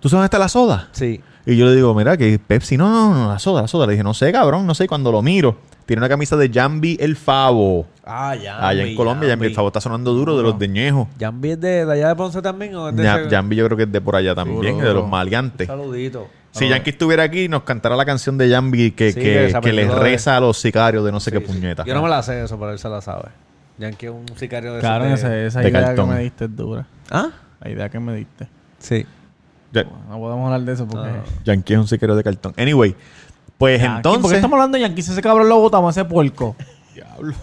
[0.00, 0.88] ¿tú sabes dónde está la soda?
[0.92, 1.20] Sí.
[1.46, 3.86] Y yo le digo, mira, que Pepsi, no, no, no, la soda, la soda.
[3.86, 4.84] Le dije, no sé, cabrón, no sé.
[4.84, 7.86] Y cuando lo miro, tiene una camisa de Jambi el Favo.
[8.04, 8.66] Ah, ya.
[8.66, 11.08] Allá en Colombia, Jambi el Favo está sonando duro de los de Ñejo.
[11.18, 13.64] ¿Jambi es de, de allá de Ponce también o es de Ya- ese- Jambi yo
[13.66, 15.66] creo que es de por allá también, de los maleantes.
[15.66, 16.28] Saludito.
[16.52, 19.60] Si Yankee estuviera aquí, nos cantará la canción de Jambi que, Sí, que, que se
[19.60, 21.52] que le aprendió de- reza a los sicarios de no sé Sí, qué sí.
[21.52, 21.84] puñeta.
[21.84, 23.28] Yo no me la sé eso, pero él se la sabe.
[23.80, 25.28] Yankee es un sicario de Claro, de- esa
[25.60, 26.08] de idea cartón.
[26.10, 26.86] que me diste es dura.
[27.10, 27.28] ¿Ah?
[27.60, 28.48] La idea que me diste.
[28.78, 29.06] Sí.
[29.72, 31.08] Ya- No podemos hablar de eso porque...
[31.10, 31.22] No.
[31.44, 32.54] Yankee es un sicario de cartón.
[32.56, 32.94] Anyway,
[33.58, 34.22] pues Yankee, entonces...
[34.22, 35.02] ¿Por qué estamos hablando de Yankee?
[35.02, 36.56] Si ese cabrón lo botamos a ese puerco.
[36.94, 37.34] Diablo.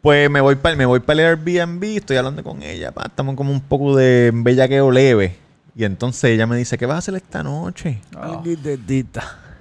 [0.00, 3.34] Pues me voy para me voy para el Airbnb, estoy hablando con ella, pa, estamos
[3.36, 5.38] como un poco de bellaqueo leve.
[5.74, 8.00] Y entonces ella me dice, ¿qué vas a hacer esta noche?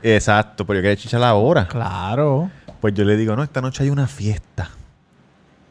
[0.01, 1.65] Exacto, pero yo quería chichar ahora.
[1.69, 2.51] Claro.
[2.81, 4.69] Pues yo le digo, no, esta noche hay una fiesta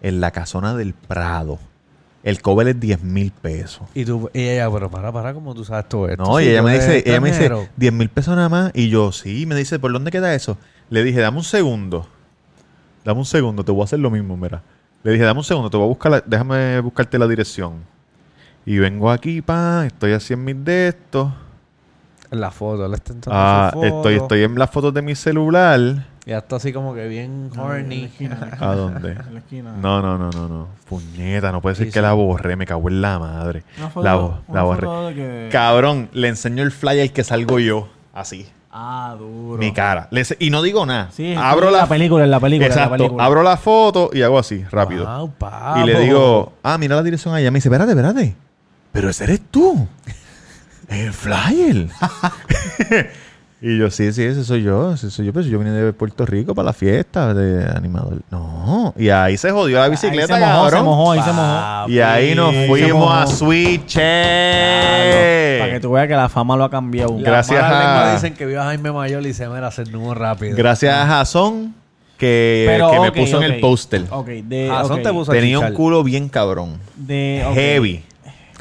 [0.02, 1.58] en la casona del Prado.
[2.22, 3.82] El cover es 10 mil pesos.
[3.94, 6.22] Y tú, y ella, pero para, para, como tú sabes todo esto.
[6.22, 7.72] No, y ella me dice, ella me dice, extranjero.
[7.76, 8.70] 10 mil pesos nada más.
[8.74, 10.56] Y yo, sí, me dice, ¿por dónde queda eso?
[10.90, 12.06] Le dije, dame un segundo.
[13.04, 14.62] Dame un segundo, te voy a hacer lo mismo, mira.
[15.02, 17.78] Le dije, dame un segundo, te voy a buscar, la- déjame buscarte la dirección.
[18.64, 21.32] Y vengo aquí, pa, estoy así en mis de estos.
[22.30, 23.84] En la foto, él está Ah, foto.
[23.86, 26.06] estoy, estoy en las fotos de mi celular.
[26.24, 28.08] Ya está así como que bien horny.
[28.60, 29.12] ¿A dónde?
[29.12, 29.72] En la esquina.
[29.80, 30.68] No, no, no, no, no.
[30.88, 32.00] Puñeta, no puede ser que sí.
[32.00, 33.64] la borré, me cago en la madre.
[33.78, 34.86] Una foto, La, bo- una la borré.
[34.86, 38.48] foto de que- Cabrón, le enseño el flyer que salgo yo, así.
[38.70, 39.58] Ah, duro.
[39.58, 40.08] Mi cara.
[40.38, 41.08] Y no digo nada.
[41.10, 42.96] Sí, abro en la, la película, en la película, en la Exacto.
[42.96, 43.24] película.
[43.24, 45.04] Abro la foto y hago así, rápido.
[45.40, 47.50] Wow, y le digo, ah, mira la dirección allá.
[47.50, 48.34] Me dice, espérate, espérate.
[48.92, 49.88] Pero ese eres tú.
[50.88, 51.88] El flyer.
[53.62, 54.92] y yo, sí, sí, ese soy yo.
[54.92, 55.32] Ese soy yo.
[55.32, 58.20] Pero yo vine de Puerto Rico para la fiesta de animador.
[58.30, 58.92] No.
[58.96, 60.84] Y ahí se jodió la Ahí bicicleta, se mojó, se cabrón.
[60.84, 61.88] mojó, ahí se mojó.
[61.88, 63.94] Y ahí nos fuimos a Switch.
[63.94, 67.16] Para que tú veas que la fama lo ha cambiado.
[67.18, 70.56] Gracias a- dicen que vio a Jaime Mayor y se me hacer nudo rápido.
[70.56, 71.74] Gracias a Jason
[72.18, 74.02] que, Pero, que me puso en el póster.
[74.10, 74.68] Ok, de.
[74.68, 76.78] Jason ok, te puso a Tenía un culo bien cabrón.
[76.96, 77.44] de.
[77.54, 78.04] Heavy.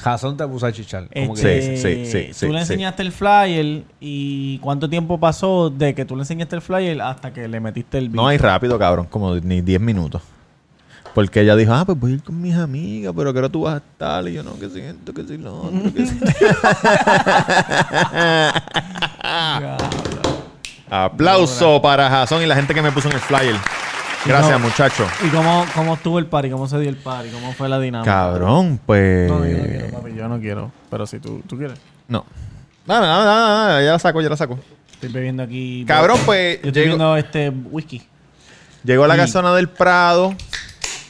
[0.02, 1.08] Jason te puso a chichar.
[1.14, 2.74] Como que Este, sí, sí, sí, Tú le sí.
[2.74, 7.32] enseñaste el flyer y cuánto tiempo pasó de que tú le enseñaste el flyer hasta
[7.32, 10.22] que le metiste el No hay rápido, cabrón, como ni 10 minutos.
[11.14, 13.62] Porque ella dijo, ah, pues voy a ir con mis amigas, pero que ahora tú
[13.64, 14.28] vas a estar.
[14.28, 16.08] Y yo, no, que siento, que otro, que.
[20.90, 23.56] Aplauso para Jason y la gente que me puso en el flyer.
[24.26, 25.08] Gracias, no- muchacho.
[25.26, 26.50] ¿Y cómo, cómo estuvo el party?
[26.52, 27.30] ¿Cómo se dio el party?
[27.30, 28.12] ¿Cómo fue la dinámica?
[28.12, 29.30] Cabrón, pues.
[29.30, 30.14] No, yo no quiero, papi.
[30.16, 30.72] Yo no quiero.
[30.90, 31.80] Pero si tú, tú quieres.
[32.08, 32.26] No.
[32.86, 34.60] Nada, nada, nada, nada, ya la saco, ya la saco.
[34.94, 35.84] Estoy bebiendo aquí.
[35.88, 36.62] Cabrón, pues.
[36.62, 38.04] Yo estoy Llegó, viendo este whisky.
[38.84, 40.36] llegó a la y- casona del Prado.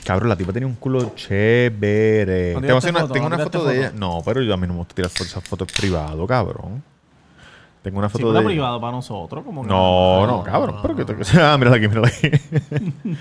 [0.05, 2.53] Cabrón, la tipa tenía un culo chévere.
[2.55, 3.13] ¿No Tengo, una, foto?
[3.13, 3.87] tengo ¿No una tiraste foto de foto?
[3.87, 3.91] ella.
[3.99, 6.81] No, pero yo a mí no me gusta tirar esas fotos privado, cabrón.
[7.81, 8.47] Tengo una foto de ella.
[8.47, 10.77] privado para nosotros, como que No, no, cabrón.
[10.81, 11.13] Pero que te...
[11.41, 12.29] Ah, mírala aquí, mírala aquí.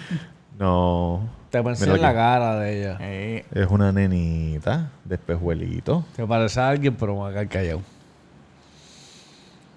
[0.58, 1.20] no.
[1.50, 2.98] te pensé Mira en la cara de ella.
[3.00, 6.04] Eh, Es una nenita de espejuelito.
[6.14, 7.80] Te parece a alguien, pero me va a quedar callado.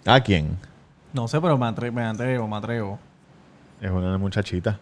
[0.06, 0.58] ¿A quién?
[1.13, 3.00] no sé, pero me atrevo, me atrevo, me atrevo.
[3.79, 4.79] Es una muchachita.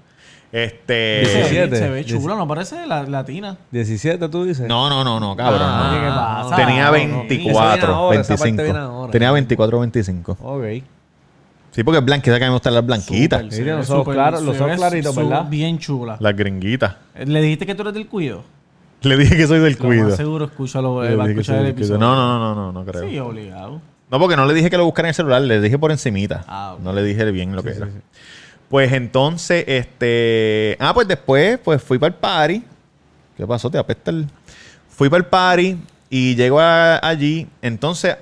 [0.51, 0.93] Este.
[1.23, 1.75] ve- 17.
[1.77, 3.57] Se ve chula, no parece la, latina.
[3.71, 4.67] 17, tú dices.
[4.67, 5.61] No, no, no, no, cabrón.
[5.63, 6.01] Ah, no.
[6.01, 6.55] ¿qué pasa?
[6.57, 7.27] Tenía No, no, no.
[7.29, 8.63] 24, ahora, esa parte 25.
[8.63, 9.11] viene ahora.
[9.11, 10.37] Tenía 24 o 25.
[10.41, 10.63] Ok.
[11.71, 13.45] Sí, porque es blanquita, que me gustan las blanquitas.
[13.49, 15.45] Sí, los ojos claros, los claritos, ¿verdad?
[15.49, 16.17] Bien chula.
[16.19, 16.95] Las gringuitas.
[17.25, 18.43] ¿Le dijiste que tú eres del cuido?
[19.03, 20.09] Le dije que soy del Lo cuido.
[20.09, 21.97] más seguro escúchalo, eh, va a escuchar el episodio.
[21.97, 23.09] No, no, no, no, no, no creo.
[23.09, 23.81] Sí, obligado.
[24.11, 26.43] No, porque no le dije que lo buscara en el celular, le dije por encimita.
[26.47, 26.75] Ah.
[26.83, 27.87] No le dije bien lo que era.
[28.71, 30.75] Pues entonces, este...
[30.79, 32.63] Ah, pues después, pues fui para el party.
[33.37, 33.69] ¿Qué pasó?
[33.69, 34.27] Te apesta el...
[34.89, 35.77] Fui para el party
[36.09, 37.47] y llego a- allí.
[37.61, 38.15] Entonces,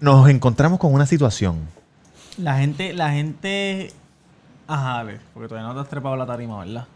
[0.00, 1.58] nos encontramos con una situación.
[2.36, 3.92] La gente, la gente.
[4.68, 6.86] Ajá, dale, porque todavía no te has trepado la tarima, ¿verdad?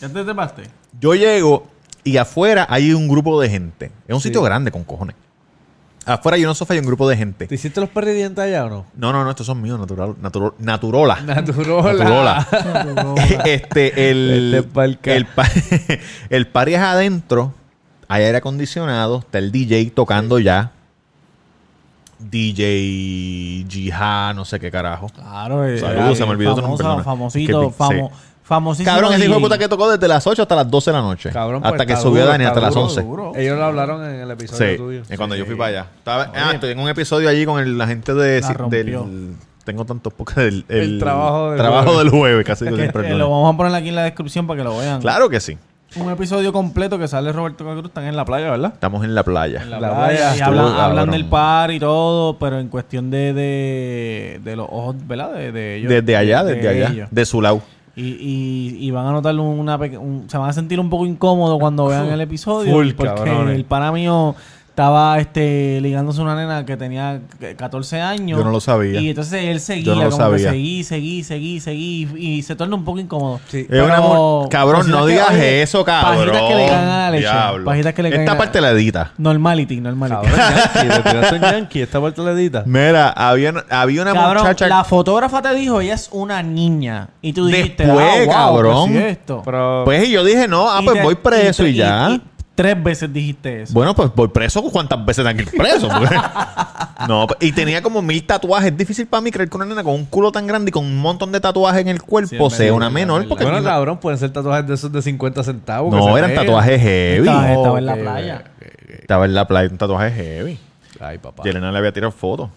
[0.00, 0.62] ¿Ya te trepaste?
[0.98, 1.66] Yo llego
[2.04, 3.90] y afuera hay un grupo de gente.
[4.06, 5.14] Es un sitio grande con cojones.
[6.08, 7.46] Afuera hay unos sofás y un grupo de gente.
[7.46, 8.86] ¿Te hiciste los perdidientes allá o no?
[8.96, 11.20] No, no, no, estos son míos, natural, naturo- naturola.
[11.20, 11.92] Naturola.
[11.92, 12.46] Naturola.
[13.44, 14.66] este, el,
[15.02, 15.48] ca- el, pa-
[16.30, 17.52] el party es adentro.
[18.08, 19.18] Hay aire acondicionado.
[19.18, 20.72] Está el DJ tocando ya.
[22.18, 25.08] DJ Jihad, no sé qué carajo.
[25.10, 27.04] Claro, eh, Saludos, se me olvidó tu famoso, nombre.
[27.04, 28.27] Famosito, famo, sí.
[28.48, 28.92] Famosísimo.
[28.92, 31.02] Cabrón, ese hijo de puta que tocó desde las 8 hasta las 12 de la
[31.02, 31.30] noche.
[31.30, 33.02] Cabrón, pues, hasta que está subió duro, Dani está hasta las duro, 11.
[33.02, 33.32] duro.
[33.36, 35.02] Ellos lo hablaron en el episodio Sí, tuyo.
[35.08, 35.86] es cuando yo fui para allá.
[35.98, 38.78] Estaba, ah, estoy en un episodio allí con el- la gente de, La rompió.
[39.04, 39.34] del...
[39.64, 42.04] Tengo tantos pocas del El trabajo del trabajo jueves.
[42.04, 43.28] del jueves, casi Que, siempre eh, lo lunes.
[43.28, 45.00] vamos a poner aquí en la descripción para que lo vean.
[45.02, 45.58] Claro que sí.
[45.96, 48.72] Un episodio completo que sale Roberto Cacruz, están en la playa, ¿verdad?
[48.74, 49.62] Estamos en la playa.
[49.62, 50.80] En la, La playa, playa y estuvo hablan, cabrón.
[50.84, 55.32] hablan del par y todo, pero en cuestión de, de, de los ojos, ¿verdad?
[55.32, 55.88] De, de ellos.
[55.90, 56.88] Desde allá, de desde allá.
[56.90, 57.08] ellos.
[57.10, 57.62] De su lado.
[57.98, 61.58] Y, y, y van a notar una un- se van a sentir un poco incómodos
[61.58, 62.72] cuando vean el episodio.
[62.72, 63.10] Full, porque
[63.56, 64.34] el pana mío
[64.78, 67.20] estaba este, ligándose a una nena que tenía
[67.56, 68.38] 14 años.
[68.38, 69.00] Yo no lo sabía.
[69.00, 70.50] Y entonces él seguía, Yo no lo como que sabía.
[70.50, 72.08] seguí, seguí, seguí, seguí.
[72.16, 73.40] Y se torna un poco incómodo.
[73.48, 73.66] Sí.
[73.68, 73.96] Es una
[74.48, 76.28] cabrón, no que, digas oye, eso, cabrón.
[76.28, 77.22] Pajitas que le caen a la leche.
[77.24, 77.64] Diablo.
[77.64, 79.12] Pajitas que le caen Esta a- parte la edita.
[79.18, 80.30] Normality, normality.
[80.30, 81.80] Cabrón, Yankee.
[81.82, 82.62] Esta parte la edita.
[82.64, 84.68] Mira, había, había una Cabrón, muchacha...
[84.68, 87.08] la fotógrafa te dijo, ella es una niña.
[87.20, 88.90] Y tú dijiste, Después, ah, wow, cabrón.
[88.92, 89.42] pues sí esto.
[89.44, 89.82] Pero...
[89.84, 92.20] Pues y yo dije, no, ah, Y pues te- voy preso y, ya.
[92.58, 93.72] Tres veces dijiste eso.
[93.72, 94.60] Bueno, pues voy preso.
[94.64, 95.88] ¿Cuántas veces tengo que ir preso?
[97.06, 98.72] No, y tenía como mil tatuajes.
[98.72, 100.84] Es difícil para mí creer que una nena con un culo tan grande y con
[100.84, 103.18] un montón de tatuajes en el cuerpo Sí, sea una menor.
[103.20, 103.28] verdad.
[103.28, 105.94] Porque bueno, no- cabrón, pueden ser tatuajes de esos de 50 centavos.
[105.94, 107.28] no, eran tatuajes heavy.
[107.28, 108.44] Estaba, estaba en la playa.
[108.88, 110.58] Estaba en la playa un tatuaje heavy.
[110.98, 111.44] Ay, papá.
[111.44, 112.50] Yelena le había tirado fotos.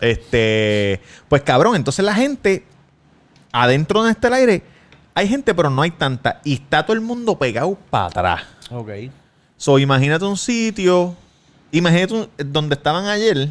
[0.00, 2.64] Este, pues cabrón, entonces la gente
[3.52, 4.62] adentro de este aire
[5.16, 8.42] hay gente, pero no hay tanta y está todo el mundo pegado para atrás.
[8.70, 8.90] Ok.
[9.56, 11.14] So, imagínate un sitio,
[11.72, 13.48] imagínate un- donde estaban ayer,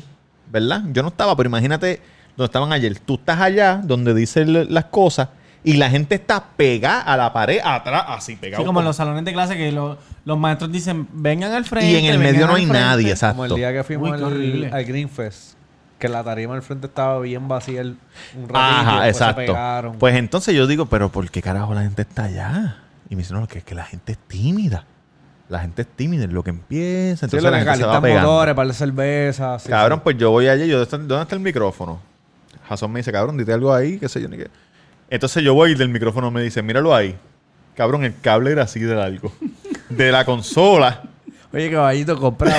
[0.51, 0.83] ¿verdad?
[0.93, 2.01] Yo no estaba, pero imagínate
[2.37, 2.99] donde estaban ayer.
[2.99, 5.29] Tú estás allá donde dicen las cosas
[5.63, 8.61] y la gente está pegada a la pared atrás, así pegado.
[8.61, 11.89] Sí, como en los salones de clase que lo- los maestros dicen, vengan al frente.
[11.91, 12.79] y en el medio no hay frente".
[12.79, 13.45] nadie, Como exacto.
[13.45, 15.54] el día que fuimos Uy, al, al Greenfest.
[15.99, 17.97] Que la tarima al frente estaba bien vacía el-
[18.35, 18.57] un ratito.
[18.59, 19.35] Ajá, después se exacto.
[19.37, 19.95] pegaron.
[19.97, 22.77] Pues entonces yo digo, pero ¿por qué carajo la gente está allá?
[23.09, 24.85] Y me dicen, no, que es que la gente es tímida.
[25.47, 27.19] La gente es tímida, es lo que empieza.
[27.19, 28.27] Sí, Entonces lo la gente se va pegando.
[28.29, 28.55] motores, de
[29.59, 30.01] sí, cabrón, sí.
[30.03, 31.99] pues yo voy allí, yo, ¿dónde está, dónde está el micrófono?
[32.67, 34.47] Jason me dice, cabrón, dite algo ahí, qué sé yo, ni qué.
[35.09, 37.15] Entonces yo voy y del micrófono me dice, míralo ahí.
[37.75, 39.31] Cabrón, el cable era así de largo.
[39.89, 41.03] De la consola.
[41.55, 42.55] Oye, caballito, comprado.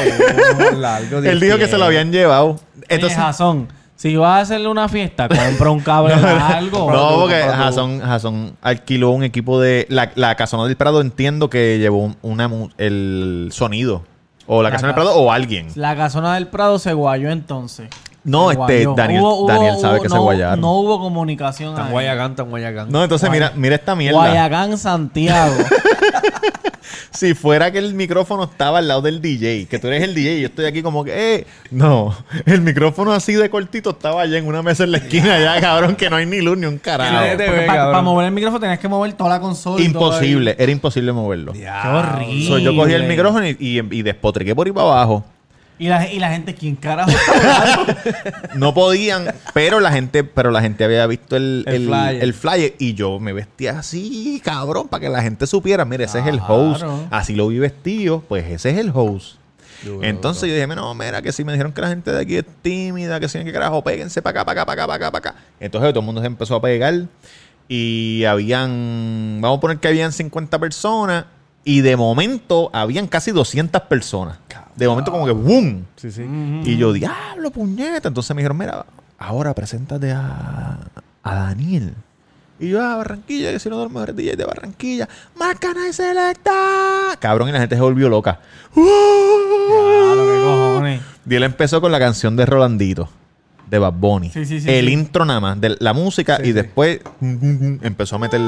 [0.78, 2.59] largo, Él dijo que se lo habían llevado.
[2.88, 6.90] Entonces, Jason, si vas a hacerle una fiesta, compra un cable largo.
[6.90, 7.40] no, porque.
[7.42, 9.86] Jason, Jason alquiló un equipo de...
[9.90, 14.03] La, la Casona del Prado entiendo que llevó un- una, el sonido.
[14.47, 15.68] O la, La Casona del Prado o alguien.
[15.74, 17.88] La casona del Prado se guayó entonces.
[18.22, 18.94] No, Se este, guayó.
[18.94, 20.61] Daniel- Daniel sabe que se guayaron.
[20.61, 21.74] No hubo comunicación.
[21.74, 21.90] Tan.
[21.90, 22.90] Guayacán, tan Guayacán.
[22.90, 24.18] No, entonces mira, mira esta mierda.
[24.18, 25.55] Guayacán, Santiago.
[27.11, 30.38] Si fuera que el micrófono estaba al lado del DJ, que tú eres el DJ
[30.38, 32.16] y yo estoy aquí como que, eh, no,
[32.47, 35.97] el micrófono así de cortito estaba allá en una mesa en la esquina allá, cabrón,
[35.97, 37.12] que no hay ni luz ni un carajo.
[37.66, 39.82] Para mover el micrófono tenías que mover toda la consola.
[39.82, 41.53] Imposible, era imposible moverlo.
[41.53, 42.47] Qué horrible.
[42.47, 45.24] So, yo cogí el micrófono y, y, y despotriqué por ahí para abajo.
[45.78, 47.86] Y la, y la gente, ¿quién carajo está?
[48.54, 52.22] No podían, pero la gente, pero la gente había visto el, El el, flyer.
[52.22, 56.20] el flyer y yo me vestía así, cabrón, para que la gente supiera, mira, ese
[56.20, 56.82] es el host.
[57.10, 59.36] Así lo vi vestido, pues ese es el host.
[60.02, 62.44] Entonces yo dije, no, mira, que si me dijeron que la gente de aquí es
[62.62, 65.30] tímida, que si que carajo, péguense para acá, para acá, para acá, para acá, para
[65.30, 65.44] acá.
[65.60, 66.94] Entonces todo el mundo se empezó a pegar
[67.68, 71.26] y habían, vamos a poner que habían 50 personas
[71.66, 74.38] y de momento habían casi 200 personas.
[74.76, 75.84] De momento como que ¡boom!
[75.96, 76.24] Sí, sí.
[76.64, 78.06] Y yo, diablo, puñeta.
[78.06, 78.86] Entonces me dijeron, mira,
[79.18, 80.78] ahora preséntate a,
[81.24, 81.94] a Daniel.
[82.60, 85.08] Y yo, a Barranquilla, que si mejores DJs de Barranquilla.
[85.36, 87.16] Marcana y selecta.
[87.18, 88.38] Cabrón, y la gente se volvió loca.
[88.72, 91.02] Claro, qué cojones.
[91.28, 93.08] Y él empezó con la canción de Rolandito,
[93.68, 94.30] de Bad Bunny.
[94.30, 98.40] Sí, sí, sí, el intro nada más, de la música, y después empezó a meter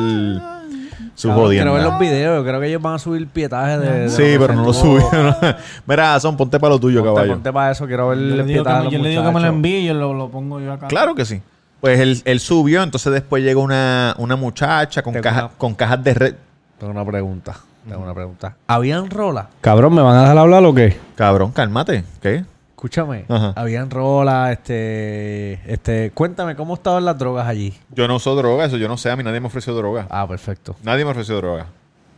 [1.15, 2.39] su Cabrón, Quiero ver los videos.
[2.39, 3.91] Yo creo que ellos van a subir pietajes de.
[4.01, 5.11] de Sí, pero no lo tuvo.
[5.87, 7.33] Mira, son ponte para lo tuyo, Ponte, caballo.
[7.35, 7.87] ponte para eso.
[7.87, 9.87] Quiero ver el le digo que, pietaje yo le digo que me lo envíe y
[9.87, 10.87] yo lo, lo pongo yo acá.
[10.89, 11.41] Claro que sí.
[11.81, 16.03] Pues él, él subió, entonces después llegó una, una muchacha con, caja- una- con cajas
[16.03, 16.35] de red.
[16.79, 17.55] Tengo una pregunta.
[17.89, 18.57] Tengo una pregunta.
[18.67, 19.47] ¿Habían rolas?
[19.61, 20.97] Cabrón, ¿me van a dejar hablar o qué?
[21.15, 22.05] Cabrón, cálmate.
[22.21, 22.45] ¿Qué?
[22.79, 23.25] Escúchame.
[23.29, 23.55] Ajá.
[23.57, 27.75] Habían rolas, este, este, cuéntame cómo estaban las drogas allí.
[27.91, 29.11] Yo no uso droga, eso yo no sé.
[29.11, 30.07] A mí nadie me ofreció droga.
[30.09, 30.77] Ah, perfecto.
[30.85, 31.67] Nadie me ofreció droga.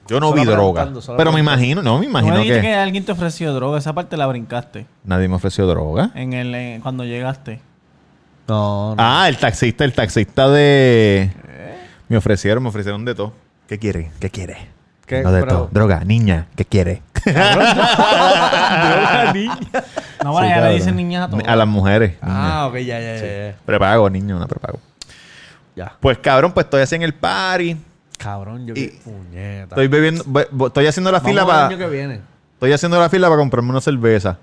[0.07, 0.59] Yo no Solo vi droga.
[0.83, 1.63] preguntando, solo Pero me preguntando.
[1.63, 3.79] imagino, no, me No imagino dijiste que, que alguien te ofreció droga.
[3.79, 4.85] Esa parte la brincaste.
[5.03, 6.11] nadie me ofreció droga.
[6.15, 7.63] En el, en- cuando llegaste.
[8.47, 9.03] No, no.
[9.03, 11.31] Ah, el taxista, el taxista de...
[12.11, 13.33] Me ofrecieron, me ofrecieron de todo.
[13.67, 14.11] ¿Qué quiere?
[14.21, 14.59] ¿Qué quiere?
[15.11, 15.23] ¿Qué?
[15.23, 15.69] No de Pero- todo.
[15.73, 17.03] Droga, niña, ¿qué quiere?
[20.23, 20.69] No, bueno, ya cabrón.
[20.71, 21.43] le dicen niñas a todos.
[21.47, 22.15] A las mujeres.
[22.23, 23.57] Ah, ok, ya, ya, ya, ya.
[23.65, 24.79] Prepago, niño, una prepago.
[25.75, 25.93] Ya.
[25.99, 27.77] Pues cabrón, pues estoy haciendo el party.
[28.19, 29.65] Cabrón, yo qué puñeta.
[29.75, 31.67] Estoy bebiendo, be- estoy haciendo la Vamos fila para...
[31.69, 32.21] año que viene.
[32.55, 34.37] Estoy haciendo la fila para comprarme una cerveza.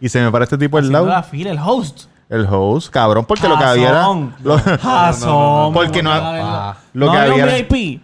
[0.00, 1.06] Y se me para este tipo al lado.
[1.06, 2.06] la fila, el host.
[2.28, 4.06] El host, cabrón, porque lo que había era...
[4.42, 5.72] Lo, Jazón.
[5.74, 6.76] Porque no- Ah.
[6.92, 8.02] lo no que había VIP.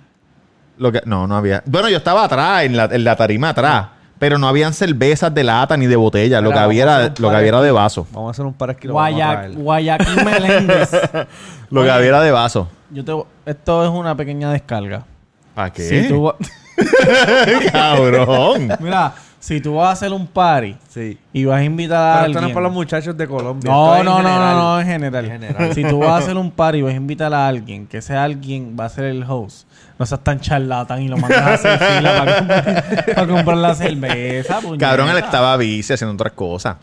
[0.78, 1.62] Lo que, no, no había.
[1.66, 3.86] Bueno, yo estaba atrás, en la, en la tarima atrás.
[4.18, 6.40] Pero no habían cervezas de lata ni de botella.
[6.40, 8.06] Lo que había era, lo que había era de vaso.
[8.12, 8.88] Vamos a hacer un par aquí.
[8.88, 9.52] lo vamos a Guaya- traer.
[9.52, 10.90] Guayaquil Meléndez.
[11.70, 12.66] Lo que había era de vaso.
[12.90, 13.12] Yo te,
[13.50, 15.04] esto es una pequeña descarga.
[15.54, 15.82] ¿Para qué?
[15.82, 16.32] Si tú,
[17.72, 18.68] Cabrón.
[18.80, 21.18] mira, si tú vas a hacer un party Sí.
[21.32, 22.50] y vas a invitar a Pero esto no alguien.
[22.50, 23.70] es para los muchachos de Colombia.
[23.70, 25.24] No, no, no, no, no, en general.
[25.26, 25.74] En general.
[25.74, 28.14] Si tú vas a hacer un party y vas a invitar a alguien, que ese
[28.16, 29.66] alguien va a ser el host,
[29.98, 33.74] no seas tan charlatán y lo mandas a hacer fila para comprar, para comprar la
[33.74, 34.58] cerveza.
[34.78, 36.76] Cabrón, él estaba bici haciendo otras cosas.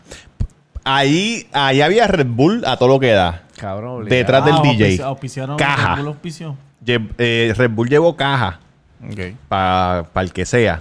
[0.84, 3.42] Ahí, ahí había Red Bull a todo lo que da.
[3.56, 4.16] Cabrón, obligado.
[4.16, 4.98] Detrás del Ah, DJ.
[4.98, 5.94] auspici- auspiciaron- Caja.
[5.94, 6.56] Red Bull auspició.
[6.84, 8.60] Lle- eh, Red Bull llevó caja
[9.02, 9.34] Ok.
[9.48, 10.80] para el que sea.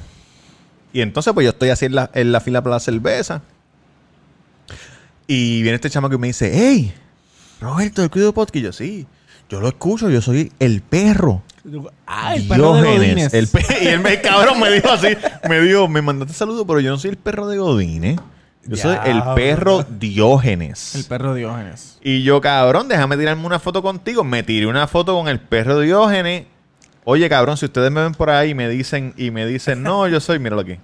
[0.93, 3.41] Y entonces, pues yo estoy así en la, en la fila para la cerveza.
[5.27, 6.93] Y viene este chamaco y me dice: ¡Hey!
[7.59, 8.55] Roberto, el Cuido Podcast.
[8.57, 9.07] Y yo, sí,
[9.49, 11.41] yo lo escucho, yo soy el perro.
[12.05, 13.31] Ah, el perro de Diógenes.
[13.31, 13.33] Godínez.
[13.33, 15.07] El pe- y él me, cabrón, me dijo así:
[15.49, 18.19] Me dijo, me mandaste saludo, pero yo no soy el perro de Godínez.
[18.65, 20.95] Yo soy el perro Diógenes.
[20.95, 21.97] El perro Diógenes.
[22.01, 24.23] Y yo, cabrón, déjame tirarme una foto contigo.
[24.23, 26.45] Me tiré una foto con el perro Diógenes.
[27.05, 30.07] Oye, cabrón, si ustedes me ven por ahí y me dicen, y me dicen, no,
[30.07, 30.77] yo soy, míralo aquí.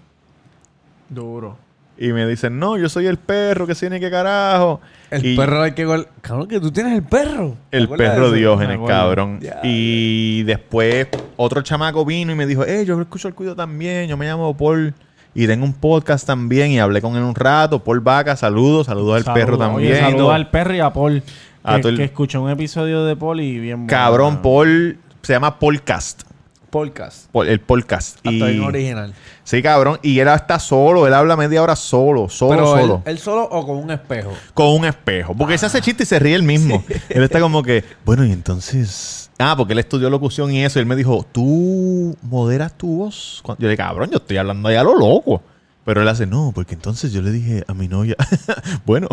[1.10, 1.58] Duro.
[2.02, 4.80] Y me dicen, no, yo soy el perro, que tiene que carajo.
[5.12, 6.08] El Y perro hay que gol.
[6.22, 7.58] Cabrón, que tú tienes el perro.
[7.70, 8.32] ¿Te El perro?
[8.32, 9.40] Diógenes, cabrón.
[9.64, 14.16] Y después otro chamaco vino y me dijo, eh, yo escucho el cuido también, yo
[14.16, 14.94] me llamo Paul.
[15.36, 17.84] Y tengo un podcast también y hablé con él un rato.
[17.84, 19.92] Paul Vaca, saludos, saludos al perro también.
[19.92, 21.22] Oye, saludos al perro y a Paul.
[21.64, 23.90] A Que, el- que escuchó un episodio de Paul y bien bueno.
[23.90, 26.24] Cabrón, Paul se llama Podcast.
[26.70, 27.34] Podcast.
[27.36, 28.18] El podcast.
[28.18, 29.14] Hasta Y, bien original.
[29.44, 29.98] sí, cabrón.
[30.04, 31.08] Y él está solo.
[31.08, 32.30] Él habla media hora solo.
[32.30, 33.02] Solo, Pero él, solo.
[33.06, 34.32] él solo o con un espejo.
[34.54, 35.34] Con un espejo.
[35.34, 36.84] Porque se hace chiste y se ríe él mismo.
[37.10, 39.16] Él está como que, bueno, y entonces.
[39.42, 40.80] Ah, porque él estudió locución y eso.
[40.80, 43.42] Y él me dijo, ¿tú moderas tu voz?
[43.48, 45.42] Yo le dije, cabrón, yo estoy hablando allá a lo loco.
[45.86, 48.18] Pero él hace, no, porque entonces yo le dije a mi novia,
[48.86, 49.08] bueno,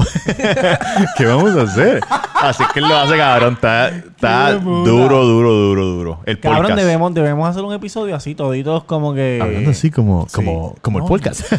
[1.16, 2.02] ¿qué vamos a hacer?
[2.43, 3.55] Así que él lo hace, cabrón.
[3.55, 4.91] Está, está Qué puta.
[4.91, 6.20] duro, duro, duro, duro.
[6.26, 6.80] El Cabrón, podcast.
[6.80, 9.39] debemos, debemos hacer un episodio así, toditos como que...
[9.43, 11.09] Hablando así como, como, como el No.
[11.09, 11.43] podcast.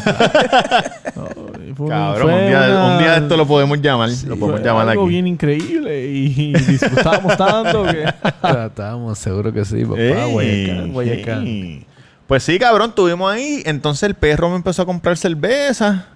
[1.76, 4.08] Fue- Cabrón, fue un día, una- un día esto lo podemos llamar.
[4.26, 5.10] lo podemos fue llamar algo aquí.
[5.10, 8.04] bien increíble y disfrutamos tanto que...
[8.66, 9.98] Estábamos seguros que sí, papá.
[10.00, 11.46] Ey, Guayacán, Guayacán.
[11.46, 11.86] ey.
[12.26, 13.62] Pues sí, cabrón, estuvimos ahí.
[13.64, 16.06] Entonces el perro me empezó a comprar cerveza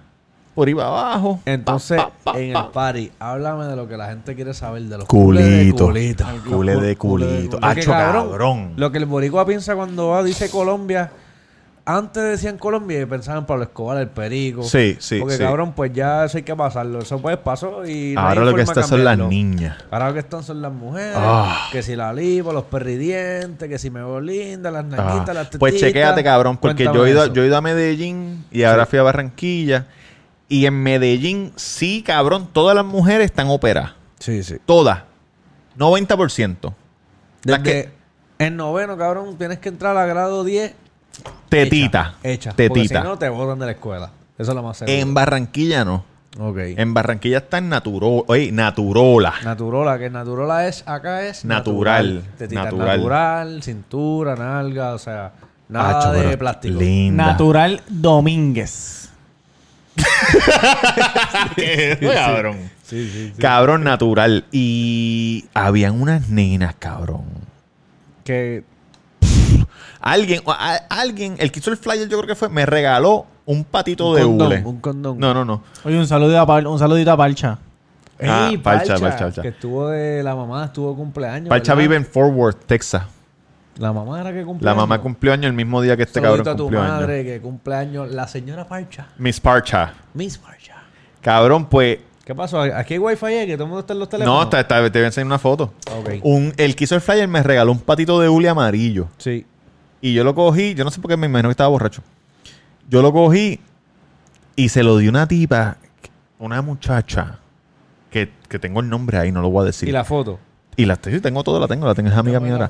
[0.53, 1.39] por ahí para abajo.
[1.45, 2.59] Entonces, Pa, pa, pa, en pa.
[2.61, 5.85] el party, háblame de lo que la gente quiere saber de los Culito.
[5.85, 6.25] culés de culito.
[6.55, 7.59] Cule de culito.
[7.59, 8.73] Porque, Hacho, cabrón.
[8.77, 11.11] Lo que el boricua piensa cuando va, dice Colombia.
[11.85, 14.63] Antes decían Colombia y pensaban Pablo Escobar, el perico.
[14.63, 15.43] Sí, sí, Porque sí.
[15.43, 16.99] cabrón, pues ya eso hay que pasarlo.
[16.99, 19.75] Eso pues pasó y no Ahora lo que forma de está son las niñas.
[19.91, 21.13] Ahora lo que están son las mujeres.
[21.17, 21.67] Ah.
[21.73, 25.45] Que si la lipo, los perridientes, que si me veo linda, las Ah, naquitas, las
[25.49, 25.59] tetitas.
[25.59, 27.33] Pues chequéate, cabrón, porque yo he, ido, eso.
[27.33, 29.85] yo he ido a Medellín y ahora fui a Barranquilla.
[30.49, 33.93] Y en Medellín, sí, cabrón, todas las mujeres están operadas.
[34.19, 34.57] Sí, sí.
[34.65, 35.03] Todas.
[35.77, 36.73] 90%.
[37.43, 37.91] Las Desde que-
[38.39, 40.75] en noveno, cabrón, tienes que entrar a grado 10
[41.49, 42.15] Tetita.
[42.23, 42.51] Hecha.
[42.51, 43.01] Tetita.
[43.01, 44.11] si no, te botan de la escuela.
[44.37, 44.95] Eso es lo más seguro.
[44.97, 46.03] En Barranquilla no.
[46.39, 46.57] ok.
[46.57, 49.33] En Barranquilla está en naturo, oye, Naturola.
[49.43, 52.23] Naturola, que Naturola es, acá es Natural.
[52.37, 52.97] Tetita Natural.
[52.97, 53.63] natural.
[53.63, 55.33] cintura, nalga, o sea,
[55.69, 56.79] nada Acho, de plástico.
[56.79, 57.27] Linda.
[57.27, 59.11] Natural Domínguez.
[62.13, 62.57] cabrón.
[63.39, 64.45] Cabrón natural.
[64.51, 67.23] Y habían unas nenas, cabrón.
[68.23, 68.63] Que
[69.99, 73.63] Alguien, a- alguien, el que hizo el flyer yo creo que fue, me regaló un
[73.63, 74.61] patito Un de condón, hule.
[74.65, 75.19] un condón.
[75.19, 75.63] No, no, no.
[75.85, 77.57] Oye, un saludito a, un saludito a Parcha.
[78.21, 79.41] Ah, Ey, Parcha, Parcha, Parcha, Parcha.
[79.41, 81.49] Que estuvo de la mamá, estuvo de cumpleaños.
[81.49, 81.81] Parcha ¿verdad?
[81.89, 83.03] vive en Fort Worth, Texas.
[83.77, 84.69] La mamá era que cumplió.
[84.69, 86.91] La mamá cumplió año el mismo día que este Saludito cabrón a tu cumplió año.
[86.93, 88.11] madre que cumpleaños.
[88.11, 89.07] La señora Parcha.
[89.17, 89.93] Miss Parcha.
[90.13, 90.75] Miss Parcha.
[91.21, 91.99] Cabrón, pues.
[92.23, 92.61] ¿Qué pasó?
[92.61, 94.37] Aquí hay wifi eh, que todo el mundo está en los teléfonos.
[94.39, 95.73] No, está, está- te voy a enseñar una foto.
[95.93, 96.09] Ok.
[96.23, 99.07] Un, el que hizo el flyer me regaló un patito de hule amarillo.
[99.17, 99.45] Sí.
[100.01, 102.01] Y yo lo cogí, yo no sé por qué me imagino que estaba borracho.
[102.89, 103.59] Yo lo cogí
[104.55, 105.77] y se lo di una tipa,
[106.39, 107.39] una muchacha,
[108.09, 109.89] que, que tengo el nombre ahí, no lo voy a decir.
[109.89, 110.39] ¿Y la foto?
[110.75, 112.69] Y la sí, tengo todo, la tengo, la tengo, es amiga mía ahora.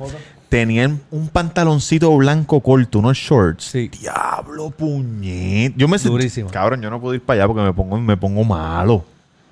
[0.49, 3.63] Tenían un pantaloncito blanco corto, unos shorts.
[3.65, 3.87] Sí.
[3.87, 5.73] Diablo, puñet.
[5.75, 6.49] Yo me Durísimo.
[6.49, 9.05] Cabrón, yo no puedo ir para allá porque me pongo, me pongo malo.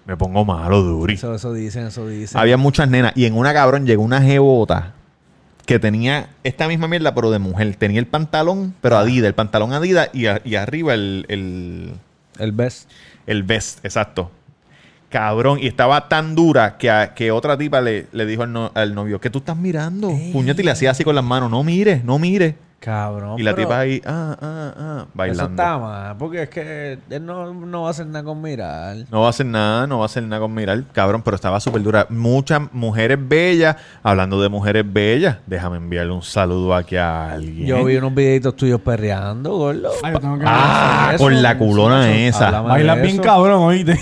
[0.06, 1.14] Me pongo malo, duri.
[1.14, 2.40] Eso, eso dicen, eso dicen.
[2.40, 3.14] Había muchas nenas.
[3.16, 4.94] Y en una cabrón llegó una jebota
[5.66, 7.76] que tenía esta misma mierda, pero de mujer.
[7.76, 11.94] Tenía el pantalón, pero Adidas, el pantalón Adidas y, a- y arriba el, el,
[12.40, 12.90] El best.
[13.28, 14.32] el vest, exacto.
[15.12, 18.72] Cabrón, y estaba tan dura que, a- que otra tipa le, le dijo al, no-
[18.74, 20.10] al novio, ¿qué tú estás mirando?
[20.32, 22.56] Puñete, y le hacía así con las manos, no mires, no mires.
[22.80, 23.40] Cabrón.
[23.40, 25.52] y la tipa ahí, ah, ah, ah, Eso bailando.
[25.52, 28.96] está mal, porque es que él no, no va a hacer nada con mirar.
[29.12, 31.60] No va a hacer nada, no va a hacer nada con mirar, cabrón, pero estaba
[31.60, 32.08] súper dura.
[32.10, 37.68] Muchas mujeres bellas, hablando de mujeres bellas, déjame enviarle un saludo aquí a alguien.
[37.68, 39.92] Yo vi unos videitos tuyos perreando, gordo.
[40.02, 42.62] Ay, yo tengo que Ah, Eso, con la culona esa.
[42.62, 43.22] Bailas bien eso.
[43.22, 44.00] cabrón, oíste.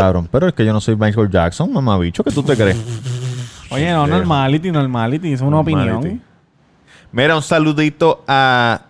[0.00, 2.76] Cabrón, pero es que yo no soy Michael Jackson, mamabicho, ¿qué tú te crees?
[3.70, 5.32] Oye, no, normality, normality.
[5.32, 5.90] Es una Normality.
[5.96, 6.22] opinión.
[7.12, 8.82] Mira, un saludito a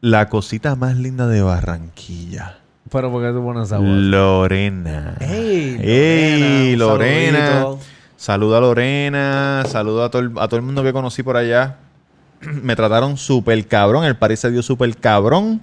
[0.00, 2.58] la cosita más linda de Barranquilla.
[2.90, 3.86] Pero ¿por qué tú pones esa voz?
[3.88, 5.16] Lorena.
[5.20, 7.40] ¡Ey, ¡Ey, Lorena!
[7.60, 7.66] Lorena!
[8.16, 11.76] Saluda a Lorena, saluda a todo, el, a todo el mundo que conocí por allá.
[12.40, 15.60] Me trataron súper cabrón, el parís se dio súper cabrón.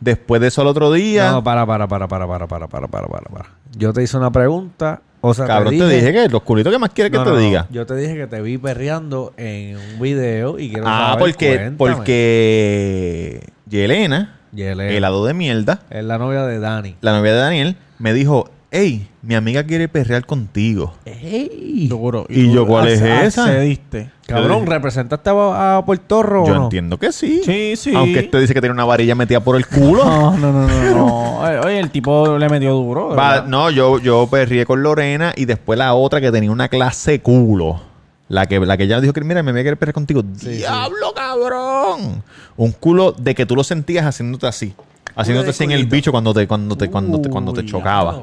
[0.00, 3.06] Después de eso al otro día, No, para, para, para, para, para, para, para, para,
[3.08, 3.48] para, para.
[3.76, 5.02] Yo te hice una pregunta.
[5.22, 7.66] O sea, cabrón, te dije, que los culitos que más quieres que te no, diga.
[7.70, 11.46] Yo te dije que te vi perreando en un video y quiero Ah, saber, porque,
[11.48, 11.76] cuéntame.
[11.76, 14.90] porque Yelena, Yelena.
[14.90, 16.96] helado de mierda, Es la novia de Dani.
[17.02, 20.94] la novia de Daniel, me dijo, hey, mi amiga quiere perrear contigo.
[21.04, 21.86] ¡Ey!
[21.88, 22.26] Duro.
[22.28, 23.44] ¿Y yo cuál es esa?
[23.44, 24.10] Accediste.
[24.26, 26.64] Cabrón, ¿representaste a, a Puerto Rico Yo no?
[26.64, 27.42] entiendo que sí.
[27.44, 27.92] Sí, sí.
[27.94, 30.04] Aunque este dice que tiene una varilla metida por el culo.
[30.04, 30.94] No, no, no, no.
[30.94, 31.38] no.
[31.40, 33.08] Oye, Oye, el tipo le metió duro.
[33.16, 37.20] Va, no, yo, yo perrié con Lorena y después la otra que tenía una clase
[37.20, 37.80] culo.
[38.28, 40.22] La que, la que ella dijo que mira, me voy a querer perrear contigo.
[40.22, 42.22] ¡Diablo, cabrón!
[42.56, 44.72] Un culo de que tú lo sentías haciéndote así.
[45.16, 48.20] Haciéndote así en el bicho cuando te, cuando te, cuando te, cuando te chocaba.